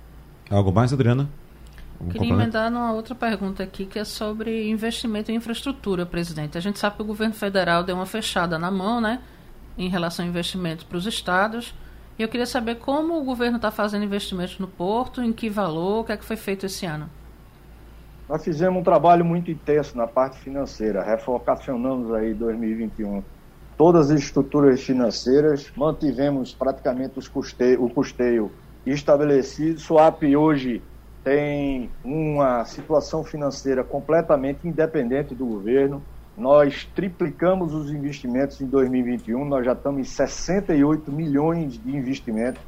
[0.49, 1.29] Algo mais, Adriana?
[2.11, 6.57] Queria emendar numa outra pergunta aqui, que é sobre investimento em infraestrutura, presidente.
[6.57, 9.21] A gente sabe que o governo federal deu uma fechada na mão, né,
[9.77, 11.73] em relação a investimentos para os estados.
[12.17, 16.01] E eu queria saber como o governo está fazendo investimentos no porto, em que valor,
[16.01, 17.09] o que é que foi feito esse ano.
[18.29, 23.23] Nós fizemos um trabalho muito intenso na parte financeira, refocacionamos aí 2021
[23.75, 28.51] todas as estruturas financeiras, mantivemos praticamente os custeio, o custeio
[28.85, 29.79] estabelecido.
[29.79, 30.81] Swap hoje
[31.23, 36.03] tem uma situação financeira completamente independente do governo.
[36.37, 42.61] Nós triplicamos os investimentos em 2021, nós já estamos em 68 milhões de investimentos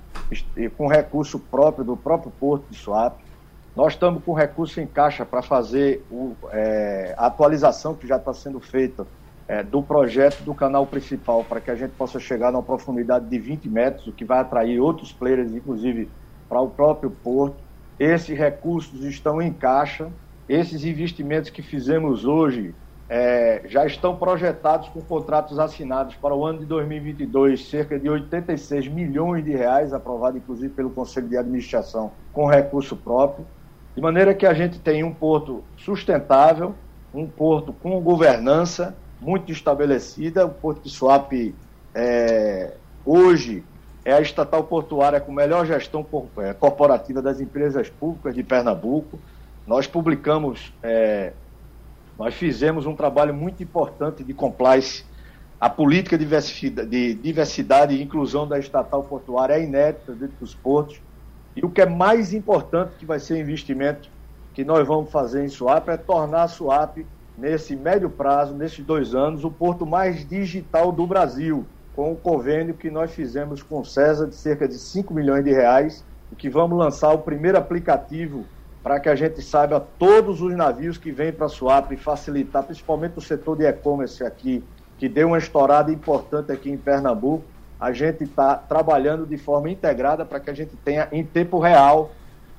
[0.77, 3.19] com recurso próprio do próprio Porto de Swap.
[3.75, 8.33] Nós estamos com recurso em caixa para fazer o, é, a atualização que já está
[8.33, 9.07] sendo feita
[9.47, 13.39] é, do projeto do canal principal, para que a gente possa chegar numa profundidade de
[13.39, 16.09] 20 metros, o que vai atrair outros players, inclusive
[16.49, 17.55] para o próprio porto.
[17.97, 20.09] Esses recursos estão em caixa.
[20.49, 22.75] Esses investimentos que fizemos hoje
[23.07, 28.89] é, já estão projetados com contratos assinados para o ano de 2022, cerca de 86
[28.89, 33.45] milhões de reais, aprovado inclusive pelo Conselho de Administração com recurso próprio,
[33.95, 36.73] de maneira que a gente tem um porto sustentável,
[37.13, 40.45] um porto com governança muito estabelecida.
[40.45, 41.53] O Porto de Suape
[41.93, 42.73] é,
[43.05, 43.63] hoje
[44.03, 46.05] é a estatal portuária com melhor gestão
[46.37, 49.19] é, corporativa das empresas públicas de Pernambuco.
[49.67, 51.33] Nós publicamos, é,
[52.17, 55.05] nós fizemos um trabalho muito importante de compliance.
[55.59, 60.99] A política de diversidade e inclusão da estatal portuária é inédita dentro dos portos.
[61.55, 64.09] E o que é mais importante que vai ser investimento
[64.53, 67.05] que nós vamos fazer em Suape é tornar a Suape,
[67.37, 72.73] nesse médio prazo, nesses dois anos, o porto mais digital do Brasil com o convênio
[72.73, 76.49] que nós fizemos com o César de cerca de 5 milhões de reais e que
[76.49, 78.45] vamos lançar o primeiro aplicativo
[78.81, 82.63] para que a gente saiba todos os navios que vêm para a Suape e facilitar,
[82.63, 84.63] principalmente o setor de e-commerce aqui,
[84.97, 87.43] que deu uma estourada importante aqui em Pernambuco.
[87.81, 92.11] A gente está trabalhando de forma integrada para que a gente tenha em tempo real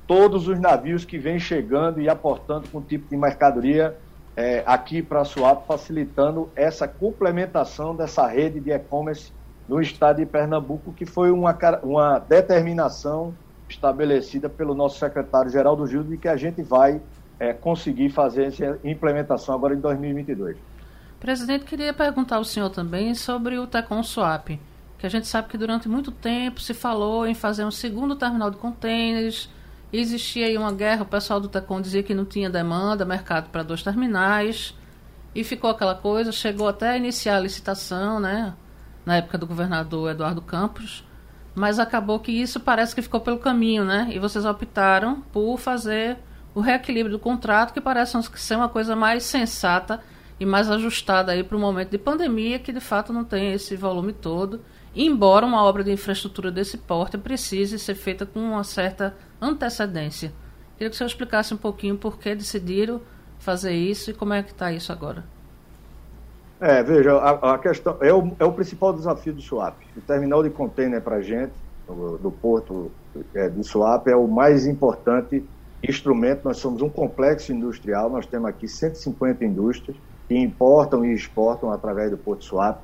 [0.05, 3.97] todos os navios que vêm chegando e aportando com tipo de mercadoria
[4.35, 9.31] é, aqui para a SUAP, facilitando essa complementação dessa rede de e-commerce
[9.67, 13.33] no estado de Pernambuco, que foi uma, uma determinação
[13.69, 17.01] estabelecida pelo nosso secretário-geral do Gil de que a gente vai
[17.39, 20.57] é, conseguir fazer essa implementação agora em 2022.
[21.19, 24.49] Presidente, queria perguntar ao senhor também sobre o Tecon Swap,
[25.03, 28.49] que a gente sabe que durante muito tempo se falou em fazer um segundo terminal
[28.49, 29.49] de contêineres,
[29.91, 33.63] existia aí uma guerra, o pessoal do Tecon dizia que não tinha demanda, mercado para
[33.63, 34.73] dois terminais,
[35.35, 38.53] e ficou aquela coisa, chegou até a iniciar a licitação, né,
[39.05, 41.05] na época do governador Eduardo Campos,
[41.53, 46.17] mas acabou que isso parece que ficou pelo caminho, né, e vocês optaram por fazer
[46.55, 49.99] o reequilíbrio do contrato, que parece ser uma coisa mais sensata
[50.39, 53.75] e mais ajustada aí para o momento de pandemia, que de fato não tem esse
[53.75, 54.61] volume todo,
[54.95, 60.31] embora uma obra de infraestrutura desse porte precise ser feita com uma certa antecedência.
[60.77, 63.01] Queria que o senhor explicasse um pouquinho por que decidiram
[63.39, 65.23] fazer isso e como é que está isso agora.
[66.59, 69.75] É, veja, a, a, questão é o, é o principal desafio do SWAP.
[69.97, 71.51] O terminal de contêiner para a gente,
[71.85, 72.89] do, do porto
[73.33, 75.43] é, do SWAP, é o mais importante
[75.83, 76.45] instrumento.
[76.45, 82.09] Nós somos um complexo industrial, nós temos aqui 150 indústrias que importam e exportam através
[82.09, 82.79] do porto SWAP.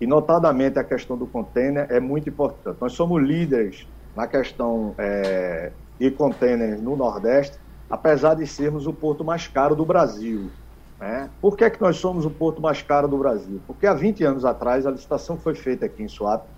[0.00, 2.78] E, notadamente, a questão do container é muito importante.
[2.80, 3.86] Nós somos líderes
[4.16, 7.58] na questão é, de containers no Nordeste,
[7.88, 10.50] apesar de sermos o porto mais caro do Brasil.
[10.98, 11.28] Né?
[11.40, 13.60] Por que, é que nós somos o porto mais caro do Brasil?
[13.66, 16.48] Porque há 20 anos atrás, a licitação que foi feita aqui em Suape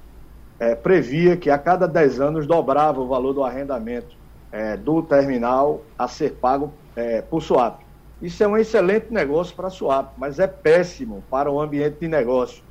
[0.58, 4.16] é, previa que a cada 10 anos dobrava o valor do arrendamento
[4.52, 7.84] é, do terminal a ser pago é, por Suape.
[8.20, 12.06] Isso é um excelente negócio para a Suape, mas é péssimo para o ambiente de
[12.06, 12.62] negócio,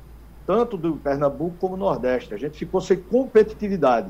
[0.46, 2.34] tanto do Pernambuco como do Nordeste.
[2.34, 4.08] A gente ficou sem competitividade.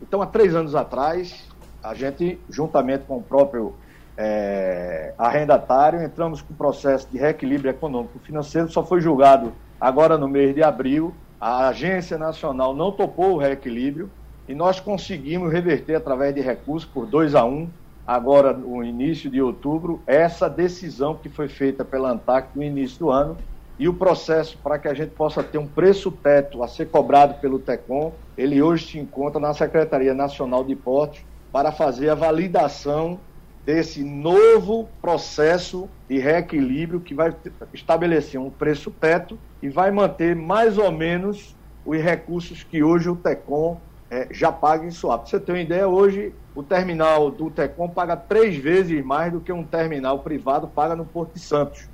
[0.00, 1.48] Então, há três anos atrás,
[1.82, 3.74] a gente, juntamente com o próprio
[4.16, 10.28] é, arrendatário, entramos com o processo de reequilíbrio econômico financeiro, só foi julgado agora no
[10.28, 11.14] mês de abril.
[11.40, 14.10] A Agência Nacional não topou o reequilíbrio
[14.48, 17.68] e nós conseguimos reverter através de recursos por 2 a 1 um,
[18.06, 23.10] agora no início de outubro, essa decisão que foi feita pela ANTAC no início do
[23.10, 23.36] ano
[23.78, 27.34] e o processo para que a gente possa ter um preço teto a ser cobrado
[27.40, 31.20] pelo TECOM, ele hoje se encontra na Secretaria Nacional de Portos
[31.52, 33.18] para fazer a validação
[33.64, 37.34] desse novo processo de reequilíbrio que vai
[37.72, 43.16] estabelecer um preço teto e vai manter mais ou menos os recursos que hoje o
[43.16, 45.22] TECOM é, já paga em swap.
[45.22, 49.40] Pra você ter uma ideia, hoje o terminal do Tecom paga três vezes mais do
[49.40, 51.88] que um terminal privado paga no Porto de Santos.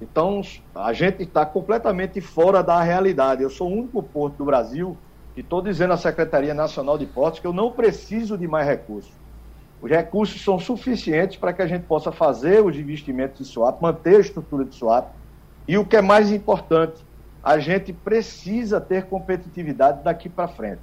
[0.00, 0.42] Então,
[0.74, 3.42] a gente está completamente fora da realidade.
[3.42, 4.96] Eu sou o único porto do Brasil
[5.34, 9.12] e estou dizendo à Secretaria Nacional de Portos que eu não preciso de mais recursos.
[9.80, 14.16] Os recursos são suficientes para que a gente possa fazer os investimentos de swap, manter
[14.16, 15.08] a estrutura de swap.
[15.66, 17.04] E o que é mais importante,
[17.42, 20.82] a gente precisa ter competitividade daqui para frente.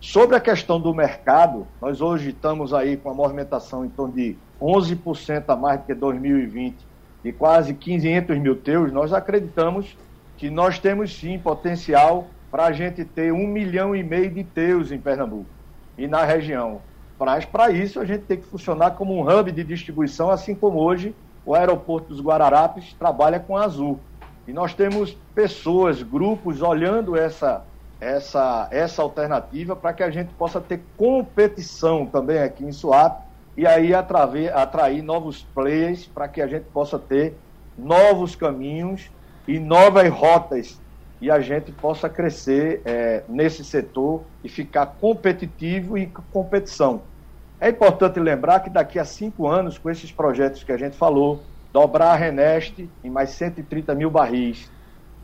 [0.00, 4.36] Sobre a questão do mercado, nós hoje estamos aí com a movimentação em torno de
[4.60, 6.91] 11% a mais do que 2020
[7.24, 8.92] e quase 500 mil teus.
[8.92, 9.96] Nós acreditamos
[10.36, 14.90] que nós temos sim potencial para a gente ter um milhão e meio de teus
[14.90, 15.46] em Pernambuco
[15.96, 16.80] e na região.
[17.18, 20.78] Mas para isso a gente tem que funcionar como um hub de distribuição, assim como
[20.78, 21.14] hoje
[21.46, 24.00] o aeroporto dos Guararapes trabalha com a Azul.
[24.46, 27.64] E nós temos pessoas, grupos olhando essa
[28.02, 33.22] essa, essa alternativa para que a gente possa ter competição também aqui em Suape
[33.56, 37.34] e aí atraver, atrair novos players para que a gente possa ter
[37.76, 39.10] novos caminhos
[39.46, 40.80] e novas rotas
[41.20, 47.02] e a gente possa crescer é, nesse setor e ficar competitivo e com competição.
[47.60, 51.40] É importante lembrar que daqui a cinco anos, com esses projetos que a gente falou,
[51.72, 54.68] dobrar a Reneste em mais 130 mil barris,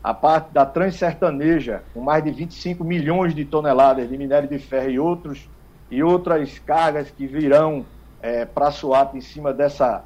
[0.01, 4.89] a parte da Transsertaneja, com mais de 25 milhões de toneladas de minério de ferro
[4.89, 5.49] e, outros,
[5.91, 7.85] e outras cargas que virão
[8.21, 10.03] é, para Suape em cima dessa,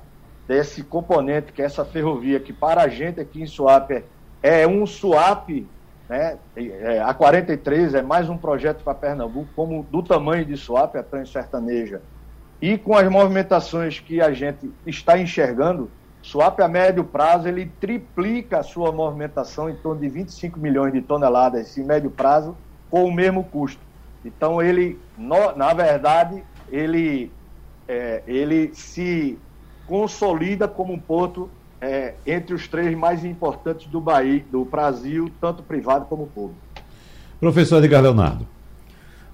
[0.48, 4.04] desse componente, que é essa ferrovia, que para a gente aqui em Suape
[4.42, 5.68] é, é um Suape,
[6.08, 10.98] né, é, a 43 é mais um projeto para Pernambuco, como do tamanho de Suape,
[10.98, 12.02] a Transsertaneja,
[12.62, 15.92] e com as movimentações que a gente está enxergando,
[16.24, 21.02] Swap a médio prazo, ele triplica a sua movimentação em torno de 25 milhões de
[21.02, 22.56] toneladas em médio prazo,
[22.90, 23.82] com o mesmo custo.
[24.24, 27.30] Então, ele, no, na verdade, ele,
[27.88, 29.38] é, ele se
[29.88, 31.50] consolida como um porto
[31.82, 36.60] é, entre os três mais importantes do, Bahia, do Brasil, tanto privado como público.
[37.40, 38.48] Professor Edgar Leonardo.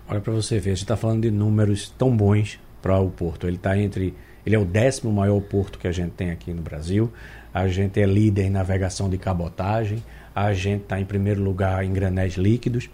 [0.09, 3.45] Olha para você ver, a gente está falando de números tão bons para o porto.
[3.45, 6.61] Ele está entre ele é o décimo maior porto que a gente tem aqui no
[6.61, 7.11] Brasil.
[7.53, 10.03] A gente é líder em navegação de cabotagem.
[10.33, 12.89] A gente está em primeiro lugar em granéis líquidos.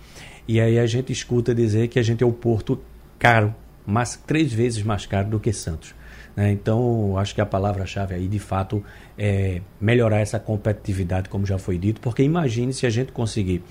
[0.48, 2.80] E aí a gente escuta dizer que a gente é o porto
[3.18, 5.94] caro, mas três vezes mais caro do que Santos.
[6.36, 6.52] Né?
[6.52, 8.84] Então, acho que a palavra-chave aí, de fato,
[9.18, 13.64] é melhorar essa competitividade, como já foi dito, porque imagine se a gente conseguir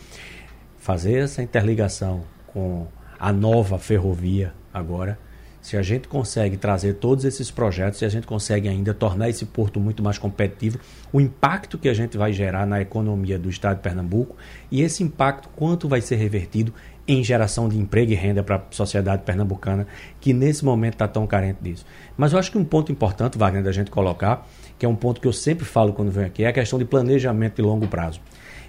[0.78, 2.86] fazer essa interligação com
[3.18, 5.18] a nova ferrovia agora,
[5.64, 9.46] se a gente consegue trazer todos esses projetos, se a gente consegue ainda tornar esse
[9.46, 10.78] porto muito mais competitivo,
[11.10, 14.36] o impacto que a gente vai gerar na economia do estado de Pernambuco
[14.70, 16.74] e esse impacto quanto vai ser revertido
[17.06, 19.86] em geração de emprego e renda para a sociedade pernambucana,
[20.20, 21.84] que nesse momento está tão carente disso.
[22.16, 24.46] Mas eu acho que um ponto importante, Wagner, da gente colocar,
[24.78, 26.84] que é um ponto que eu sempre falo quando venho aqui, é a questão de
[26.84, 28.20] planejamento de longo prazo.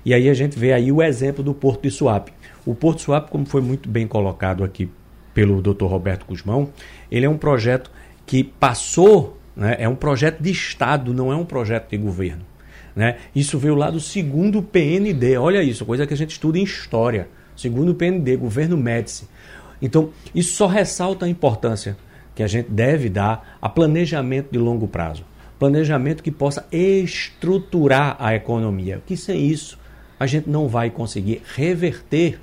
[0.03, 2.31] E aí a gente vê aí o exemplo do Porto de Suape.
[2.65, 4.89] O Porto de Suape, como foi muito bem colocado aqui
[5.33, 5.85] pelo Dr.
[5.85, 6.69] Roberto Guzmão,
[7.09, 7.89] ele é um projeto
[8.25, 12.43] que passou, né, é um projeto de Estado, não é um projeto de governo.
[12.95, 13.17] Né?
[13.35, 17.27] Isso veio lá do segundo PND, olha isso, coisa que a gente estuda em história.
[17.55, 19.27] Segundo PND, governo Médici.
[19.81, 21.97] Então, isso só ressalta a importância
[22.33, 25.23] que a gente deve dar a planejamento de longo prazo.
[25.57, 29.01] Planejamento que possa estruturar a economia.
[29.05, 29.79] Que sem isso
[30.19, 32.39] a gente não vai conseguir reverter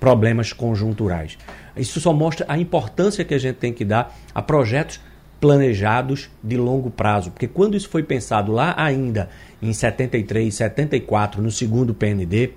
[0.00, 1.38] problemas conjunturais.
[1.76, 5.00] Isso só mostra a importância que a gente tem que dar a projetos
[5.40, 9.28] planejados de longo prazo, porque quando isso foi pensado lá ainda
[9.60, 12.52] em 73, 74, no segundo PND,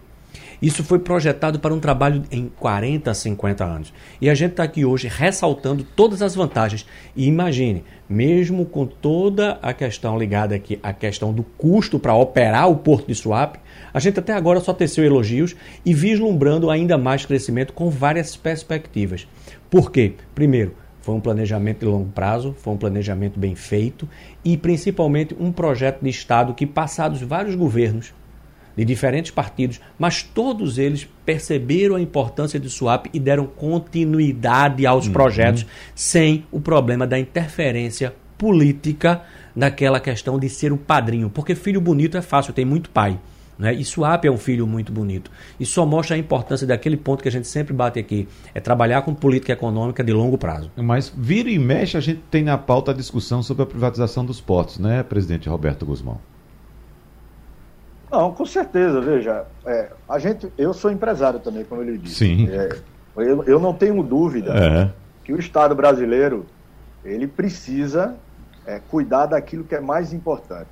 [0.62, 3.94] isso foi projetado para um trabalho em 40, 50 anos.
[4.20, 6.86] E a gente está aqui hoje ressaltando todas as vantagens.
[7.16, 12.70] E imagine, mesmo com toda a questão ligada aqui à questão do custo para operar
[12.70, 13.60] o Porto de Suape,
[13.94, 19.28] a gente até agora só teceu elogios e vislumbrando ainda mais crescimento com várias perspectivas.
[19.70, 20.14] Por quê?
[20.34, 20.76] Primeiro,
[21.08, 24.10] foi um planejamento de longo prazo, foi um planejamento bem feito
[24.44, 28.14] e principalmente um projeto de Estado que, passados vários governos
[28.78, 35.08] de diferentes partidos, mas todos eles perceberam a importância do SWAP e deram continuidade aos
[35.08, 35.14] uhum.
[35.14, 39.24] projetos sem o problema da interferência política
[39.56, 43.20] naquela questão de ser o padrinho, porque filho bonito é fácil, tem muito pai.
[43.58, 43.74] Né?
[43.74, 45.32] E Swap é um filho muito bonito.
[45.60, 49.02] E só mostra a importância daquele ponto que a gente sempre bate aqui: é trabalhar
[49.02, 50.70] com política econômica de longo prazo.
[50.76, 54.40] Mas vira e mexe, a gente tem na pauta a discussão sobre a privatização dos
[54.40, 56.20] portos, né, presidente Roberto Guzmão?
[58.12, 59.46] Não, com certeza, veja.
[59.66, 62.16] É, a gente, eu sou empresário também, como ele disse.
[62.16, 62.50] Sim.
[62.50, 62.70] É,
[63.16, 64.92] Eu, eu não tenho dúvida é.
[65.24, 66.46] que o Estado brasileiro
[67.04, 68.16] ele precisa
[68.66, 70.70] é, cuidar daquilo que é mais importante.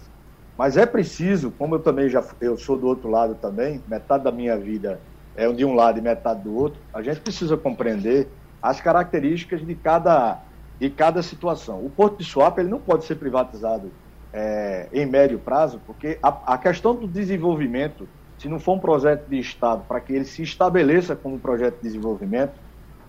[0.58, 4.32] Mas é preciso, como eu também já eu sou do outro lado também, metade da
[4.32, 5.00] minha vida
[5.36, 8.30] é de um lado e metade do outro, a gente precisa compreender
[8.62, 10.40] as características de cada,
[10.80, 11.86] de cada situação.
[11.86, 13.92] O Porto de Suape ele não pode ser privatizado
[14.36, 18.06] é, em médio prazo, porque a, a questão do desenvolvimento,
[18.38, 21.78] se não for um projeto de Estado para que ele se estabeleça como um projeto
[21.78, 22.52] de desenvolvimento,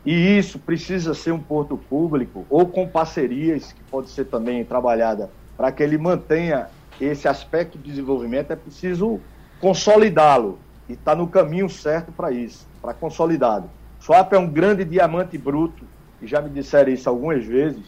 [0.05, 5.29] e isso precisa ser um porto público ou com parcerias que pode ser também trabalhada
[5.57, 6.69] para que ele mantenha
[7.01, 9.21] esse aspecto de desenvolvimento, é preciso
[9.61, 13.69] consolidá-lo e está no caminho certo para isso, para consolidado.
[13.99, 15.85] Swap é um grande diamante bruto,
[16.23, 17.85] e já me disseram isso algumas vezes,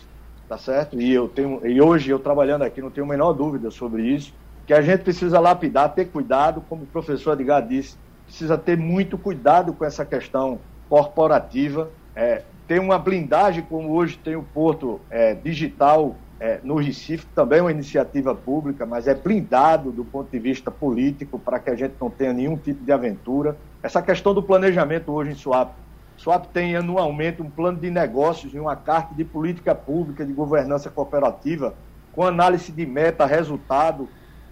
[0.48, 1.00] tá certo?
[1.00, 4.32] E eu tenho e hoje eu trabalhando aqui não tenho a menor dúvida sobre isso,
[4.66, 9.16] que a gente precisa lapidar, ter cuidado, como o professor Edgar disse, precisa ter muito
[9.16, 15.34] cuidado com essa questão corporativa, é, ter uma blindagem como hoje tem o Porto é,
[15.34, 20.38] Digital é, no Recife, também é uma iniciativa pública, mas é blindado do ponto de
[20.38, 23.56] vista político para que a gente não tenha nenhum tipo de aventura.
[23.82, 25.72] Essa questão do planejamento hoje em Suape.
[26.18, 30.90] Suape tem anualmente um plano de negócios e uma carta de política pública de governança
[30.90, 31.74] cooperativa
[32.12, 34.08] com análise de meta, resultado,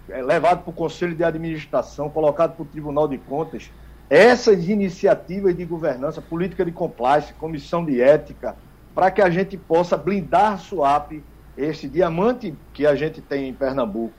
[0.08, 3.70] é, levado para o Conselho de Administração, colocado para o Tribunal de Contas.
[4.08, 8.54] Essas iniciativas de governança, política de compliance, comissão de ética,
[8.94, 11.20] para que a gente possa blindar a SUAP
[11.58, 14.14] esse diamante que a gente tem em Pernambuco,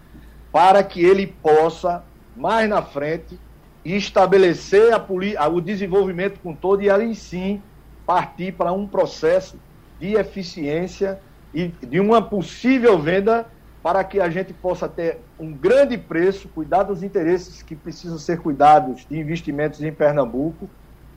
[0.52, 2.04] para que ele possa,
[2.36, 3.40] mais na frente,
[3.84, 7.62] estabelecer a, o desenvolvimento com todo e aí sim
[8.06, 9.58] partir para um processo
[10.00, 11.20] de eficiência
[11.54, 13.46] e de uma possível venda
[13.82, 18.40] para que a gente possa ter um grande preço, cuidar dos interesses que precisam ser
[18.40, 20.70] cuidados de investimentos em Pernambuco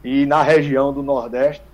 [0.04, 1.64] e na região do Nordeste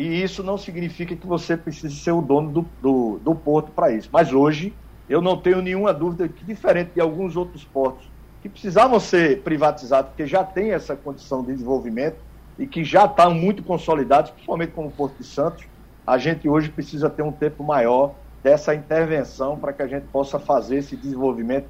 [0.00, 3.92] e isso não significa que você precise ser o dono do, do, do porto para
[3.92, 4.08] isso.
[4.10, 4.72] Mas hoje,
[5.06, 8.08] eu não tenho nenhuma dúvida que, diferente de alguns outros portos
[8.42, 12.16] que precisavam ser privatizados, porque já tem essa condição de desenvolvimento
[12.58, 15.64] e que já estão muito consolidados, principalmente como o Porto de Santos,
[16.06, 20.38] a gente hoje precisa ter um tempo maior dessa intervenção para que a gente possa
[20.38, 21.66] fazer esse desenvolvimento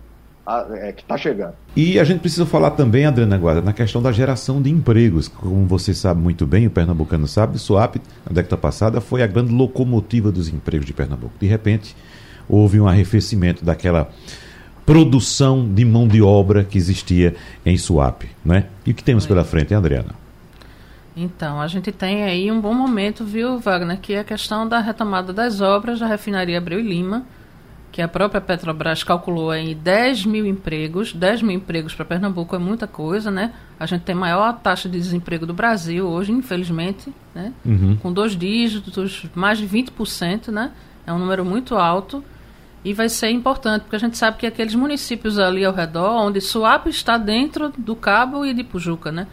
[0.72, 1.54] é, que está chegando.
[1.76, 5.28] E a gente precisa falar também, Adriana Guarda, na questão da geração de empregos.
[5.28, 7.96] Como você sabe muito bem, o pernambucano sabe, o SUAP,
[8.26, 11.34] na década passada, foi a grande locomotiva dos empregos de Pernambuco.
[11.38, 11.94] De repente,
[12.48, 14.08] houve um arrefecimento daquela
[14.91, 18.24] produção de mão de obra que existia em SUAP.
[18.45, 18.66] Né?
[18.84, 20.16] E o que temos pela frente, hein, Adriana?
[21.16, 24.80] Então, a gente tem aí um bom momento, viu, Wagner, que é a questão da
[24.80, 27.24] retomada das obras da refinaria Abreu e Lima,
[27.93, 31.12] que a própria Petrobras calculou em 10 mil empregos.
[31.12, 33.53] 10 mil empregos para Pernambuco é muita coisa, né?
[33.78, 37.53] A gente tem a maior taxa de desemprego do Brasil hoje, infelizmente, né?
[37.64, 37.97] Uhum.
[37.97, 40.72] Com dois dígitos, mais de 20%, né?
[41.07, 42.24] É um número muito alto
[42.85, 46.41] e vai ser importante, porque a gente sabe que aqueles municípios ali ao redor, onde
[46.41, 49.26] Suape está dentro do Cabo e de Pujuca, né?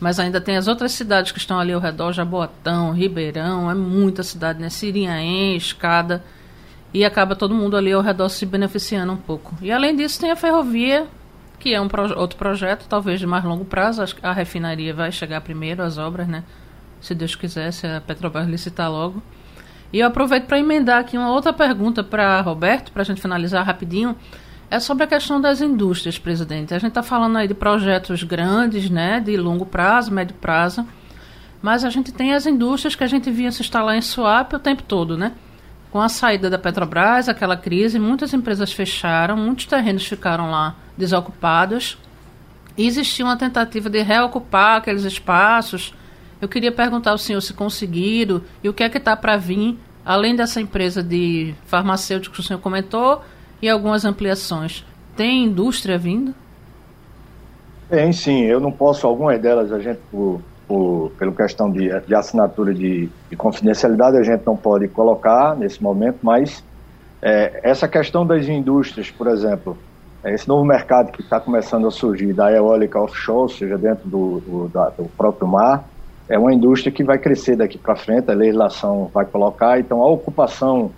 [0.00, 4.22] Mas ainda tem as outras cidades que estão ali ao redor, Jaboatão, Ribeirão, é muita
[4.22, 4.68] cidade, né?
[4.68, 6.22] Sirinhaém, Escada
[6.94, 9.56] e acaba todo mundo ali ao redor se beneficiando um pouco.
[9.62, 11.06] E além disso, tem a ferrovia,
[11.58, 14.02] que é um outro projeto, talvez de mais longo prazo.
[14.22, 16.44] A refinaria vai chegar primeiro, as obras, né?
[17.00, 19.22] Se Deus quiser, se a Petrobras licitar logo.
[19.92, 23.64] E eu aproveito para emendar aqui uma outra pergunta para Roberto, para a gente finalizar
[23.64, 24.16] rapidinho.
[24.70, 26.72] É sobre a questão das indústrias, presidente.
[26.72, 30.86] A gente está falando aí de projetos grandes, né, de longo prazo, médio prazo,
[31.60, 34.58] mas a gente tem as indústrias que a gente via se instalar em Suape o
[34.58, 35.32] tempo todo, né?
[35.90, 41.98] Com a saída da Petrobras, aquela crise, muitas empresas fecharam, muitos terrenos ficaram lá desocupados.
[42.76, 45.92] E existia uma tentativa de reocupar aqueles espaços.
[46.42, 49.78] Eu queria perguntar ao senhor se conseguiram e o que é que está para vir,
[50.04, 53.22] além dessa empresa de farmacêuticos que o senhor comentou
[53.62, 54.84] e algumas ampliações.
[55.16, 56.34] Tem indústria vindo?
[57.88, 62.14] Tem sim, eu não posso, algumas delas a gente, por por, pela questão de, de
[62.14, 66.64] assinatura de, de, confidencialidade, a gente não pode colocar nesse momento, mas
[67.20, 69.76] é, essa questão das indústrias, por exemplo,
[70.24, 74.40] esse novo mercado que está começando a surgir da eólica offshore, ou seja, dentro do,
[74.40, 75.84] do, da, do próprio mar,
[76.28, 80.08] é uma indústria que vai crescer daqui para frente, a legislação vai colocar, então a
[80.08, 80.90] ocupação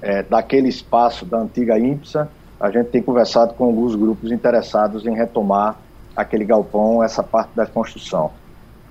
[0.00, 2.28] é, daquele espaço da antiga INPSA,
[2.60, 5.76] a gente tem conversado com alguns grupos interessados em retomar
[6.14, 8.30] aquele galpão, essa parte da construção.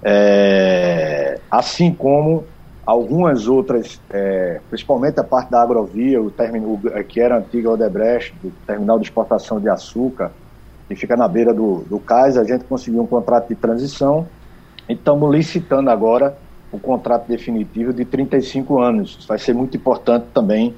[0.03, 2.43] É, assim como
[2.85, 8.51] algumas outras, é, principalmente a parte da agrovia, o terminal, que era antiga Odebrecht, do
[8.65, 10.31] terminal de exportação de açúcar,
[10.87, 14.27] que fica na beira do, do cais, a gente conseguiu um contrato de transição
[14.87, 16.37] estamos licitando agora
[16.71, 19.17] o contrato definitivo de 35 anos.
[19.19, 20.73] Isso vai ser muito importante também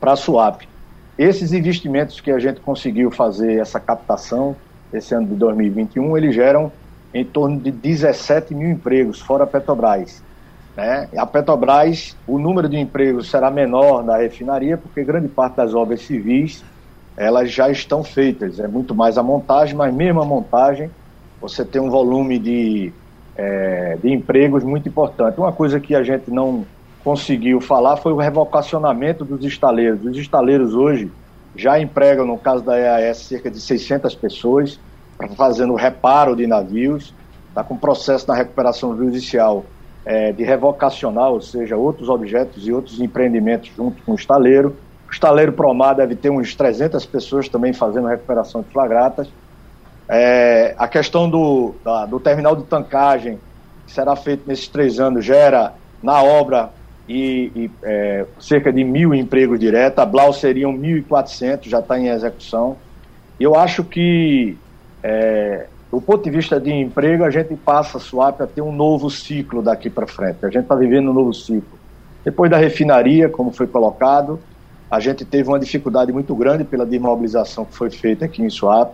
[0.00, 0.68] para a SUAP.
[1.16, 4.56] Esses investimentos que a gente conseguiu fazer, essa captação,
[4.92, 6.72] esse ano de 2021, eles geram
[7.12, 10.20] em torno de 17 mil empregos, fora a Petrobras.
[10.76, 11.08] Né?
[11.16, 16.02] A Petrobras, o número de empregos será menor na refinaria, porque grande parte das obras
[16.02, 16.64] civis
[17.16, 18.58] elas já estão feitas.
[18.58, 20.90] É muito mais a montagem, mas mesmo a montagem,
[21.40, 22.92] você tem um volume de,
[23.36, 25.38] é, de empregos muito importante.
[25.38, 26.64] Uma coisa que a gente não
[27.02, 30.04] conseguiu falar foi o revocacionamento dos estaleiros.
[30.04, 31.10] Os estaleiros hoje
[31.54, 34.80] já empregam, no caso da EAS, cerca de 600 pessoas,
[35.36, 37.14] fazendo reparo de navios.
[37.48, 39.64] Está com processo na recuperação judicial
[40.04, 44.76] é, de revocacional, ou seja, outros objetos e outros empreendimentos junto com o estaleiro.
[45.08, 49.28] O estaleiro Promar deve ter uns 300 pessoas também fazendo recuperação de flagratas.
[50.08, 53.38] É, a questão do, da, do terminal de tancagem,
[53.86, 56.70] que será feito nesses três anos, gera na obra
[57.08, 59.98] e, e é, cerca de mil empregos diretos.
[59.98, 62.76] A Blau seriam 1.400, já está em execução.
[63.38, 64.56] Eu acho que
[65.02, 68.72] é, do ponto de vista de emprego, a gente passa a SWAP a ter um
[68.72, 70.38] novo ciclo daqui para frente.
[70.44, 71.78] A gente está vivendo um novo ciclo.
[72.24, 74.40] Depois da refinaria, como foi colocado,
[74.90, 78.92] a gente teve uma dificuldade muito grande pela desmobilização que foi feita aqui em SWAP.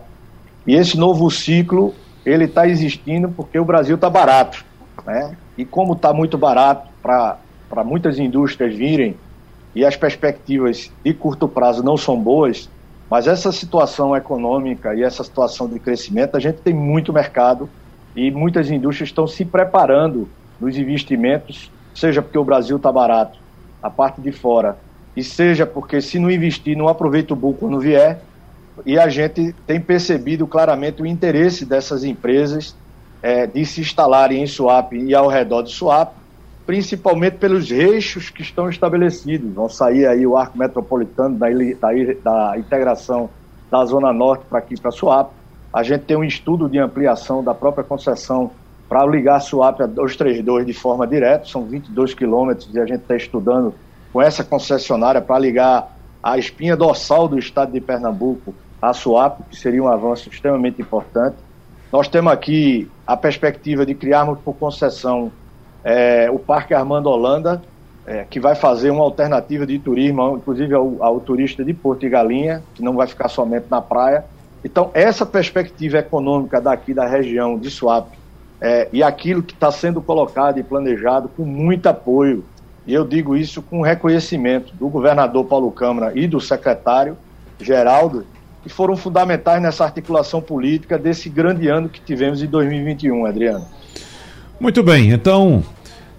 [0.65, 1.93] E esse novo ciclo,
[2.25, 4.63] ele está existindo porque o Brasil está barato.
[5.05, 5.35] Né?
[5.57, 9.15] E como está muito barato para muitas indústrias virem
[9.73, 12.69] e as perspectivas de curto prazo não são boas,
[13.09, 17.69] mas essa situação econômica e essa situação de crescimento, a gente tem muito mercado
[18.15, 23.39] e muitas indústrias estão se preparando nos investimentos, seja porque o Brasil está barato,
[23.81, 24.77] a parte de fora,
[25.15, 28.21] e seja porque se não investir, não aproveita o buco quando vier.
[28.85, 32.75] E a gente tem percebido claramente o interesse dessas empresas
[33.21, 36.15] é, de se instalarem em Suape e ao redor de Suape,
[36.65, 39.53] principalmente pelos reixos que estão estabelecidos.
[39.53, 41.89] Vão sair aí o arco metropolitano da, da,
[42.23, 43.29] da integração
[43.69, 45.31] da Zona Norte para aqui, para Suape.
[45.73, 48.51] A gente tem um estudo de ampliação da própria concessão
[48.89, 53.15] para ligar Suape a 232 de forma direta, são 22 quilômetros e a gente está
[53.15, 53.73] estudando
[54.11, 59.55] com essa concessionária para ligar a espinha dorsal do estado de Pernambuco a Suape, que
[59.55, 61.35] seria um avanço extremamente importante.
[61.91, 65.31] Nós temos aqui a perspectiva de criarmos por concessão
[65.83, 67.61] é, o Parque Armando Holanda,
[68.05, 72.09] é, que vai fazer uma alternativa de turismo, inclusive ao, ao, turista de Porto e
[72.09, 74.25] Galinha, que não vai ficar somente na praia.
[74.63, 78.17] Então, essa perspectiva econômica daqui da região de Suape
[78.59, 82.43] é, e aquilo que está sendo colocado e planejado com muito apoio,
[82.85, 87.17] e eu digo isso com reconhecimento do governador Paulo Câmara e do secretário
[87.59, 88.25] Geraldo,
[88.63, 93.65] que foram fundamentais nessa articulação política desse grande ano que tivemos em 2021, Adriano.
[94.59, 95.63] Muito bem, então,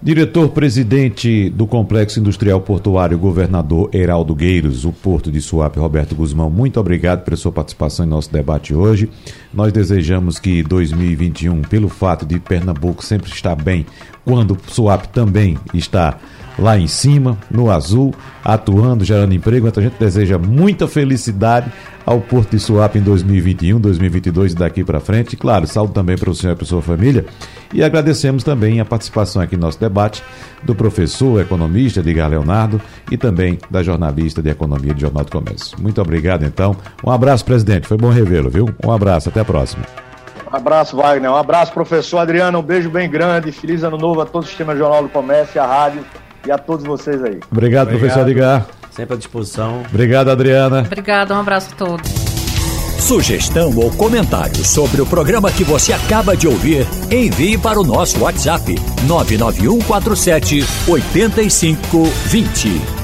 [0.03, 6.81] diretor-presidente do Complexo Industrial Portuário, governador Heraldo Gueiros, o Porto de Suape, Roberto Guzmão, muito
[6.81, 9.09] obrigado pela sua participação em nosso debate hoje.
[9.53, 13.85] Nós desejamos que 2021, pelo fato de Pernambuco sempre estar bem,
[14.25, 16.17] quando Suape também está
[16.59, 19.67] lá em cima, no azul, atuando, gerando emprego.
[19.67, 21.71] Então a gente deseja muita felicidade
[22.05, 25.35] ao Porto de Suape em 2021, 2022 e daqui para frente.
[25.35, 27.25] E, claro, saúde também para o senhor e para a sua família.
[27.73, 30.23] E agradecemos também a participação aqui no nosso debate
[30.63, 32.81] do professor economista Edgar Leonardo
[33.11, 35.81] e também da jornalista de economia do Jornal do Comércio.
[35.81, 36.77] Muito obrigado, então.
[37.05, 37.87] Um abraço, presidente.
[37.87, 38.69] Foi bom revê-lo, viu?
[38.85, 39.31] Um abraço.
[39.31, 39.85] Até a próxima.
[40.53, 41.31] Um abraço, Wagner.
[41.31, 42.59] Um abraço, professor Adriano.
[42.59, 43.51] Um beijo bem grande.
[43.53, 46.05] Feliz ano novo a todo o sistema Jornal do Comércio, a rádio
[46.47, 47.41] e a todos vocês aí.
[47.51, 47.89] Obrigado, Obrigado.
[47.89, 48.67] professor Edgar.
[48.91, 49.83] Sempre à disposição.
[49.89, 50.81] Obrigado, Adriana.
[50.81, 52.11] Obrigado, um abraço a todos.
[53.01, 58.23] Sugestão ou comentário sobre o programa que você acaba de ouvir, envie para o nosso
[58.23, 58.77] WhatsApp
[59.07, 63.02] 99147 8520.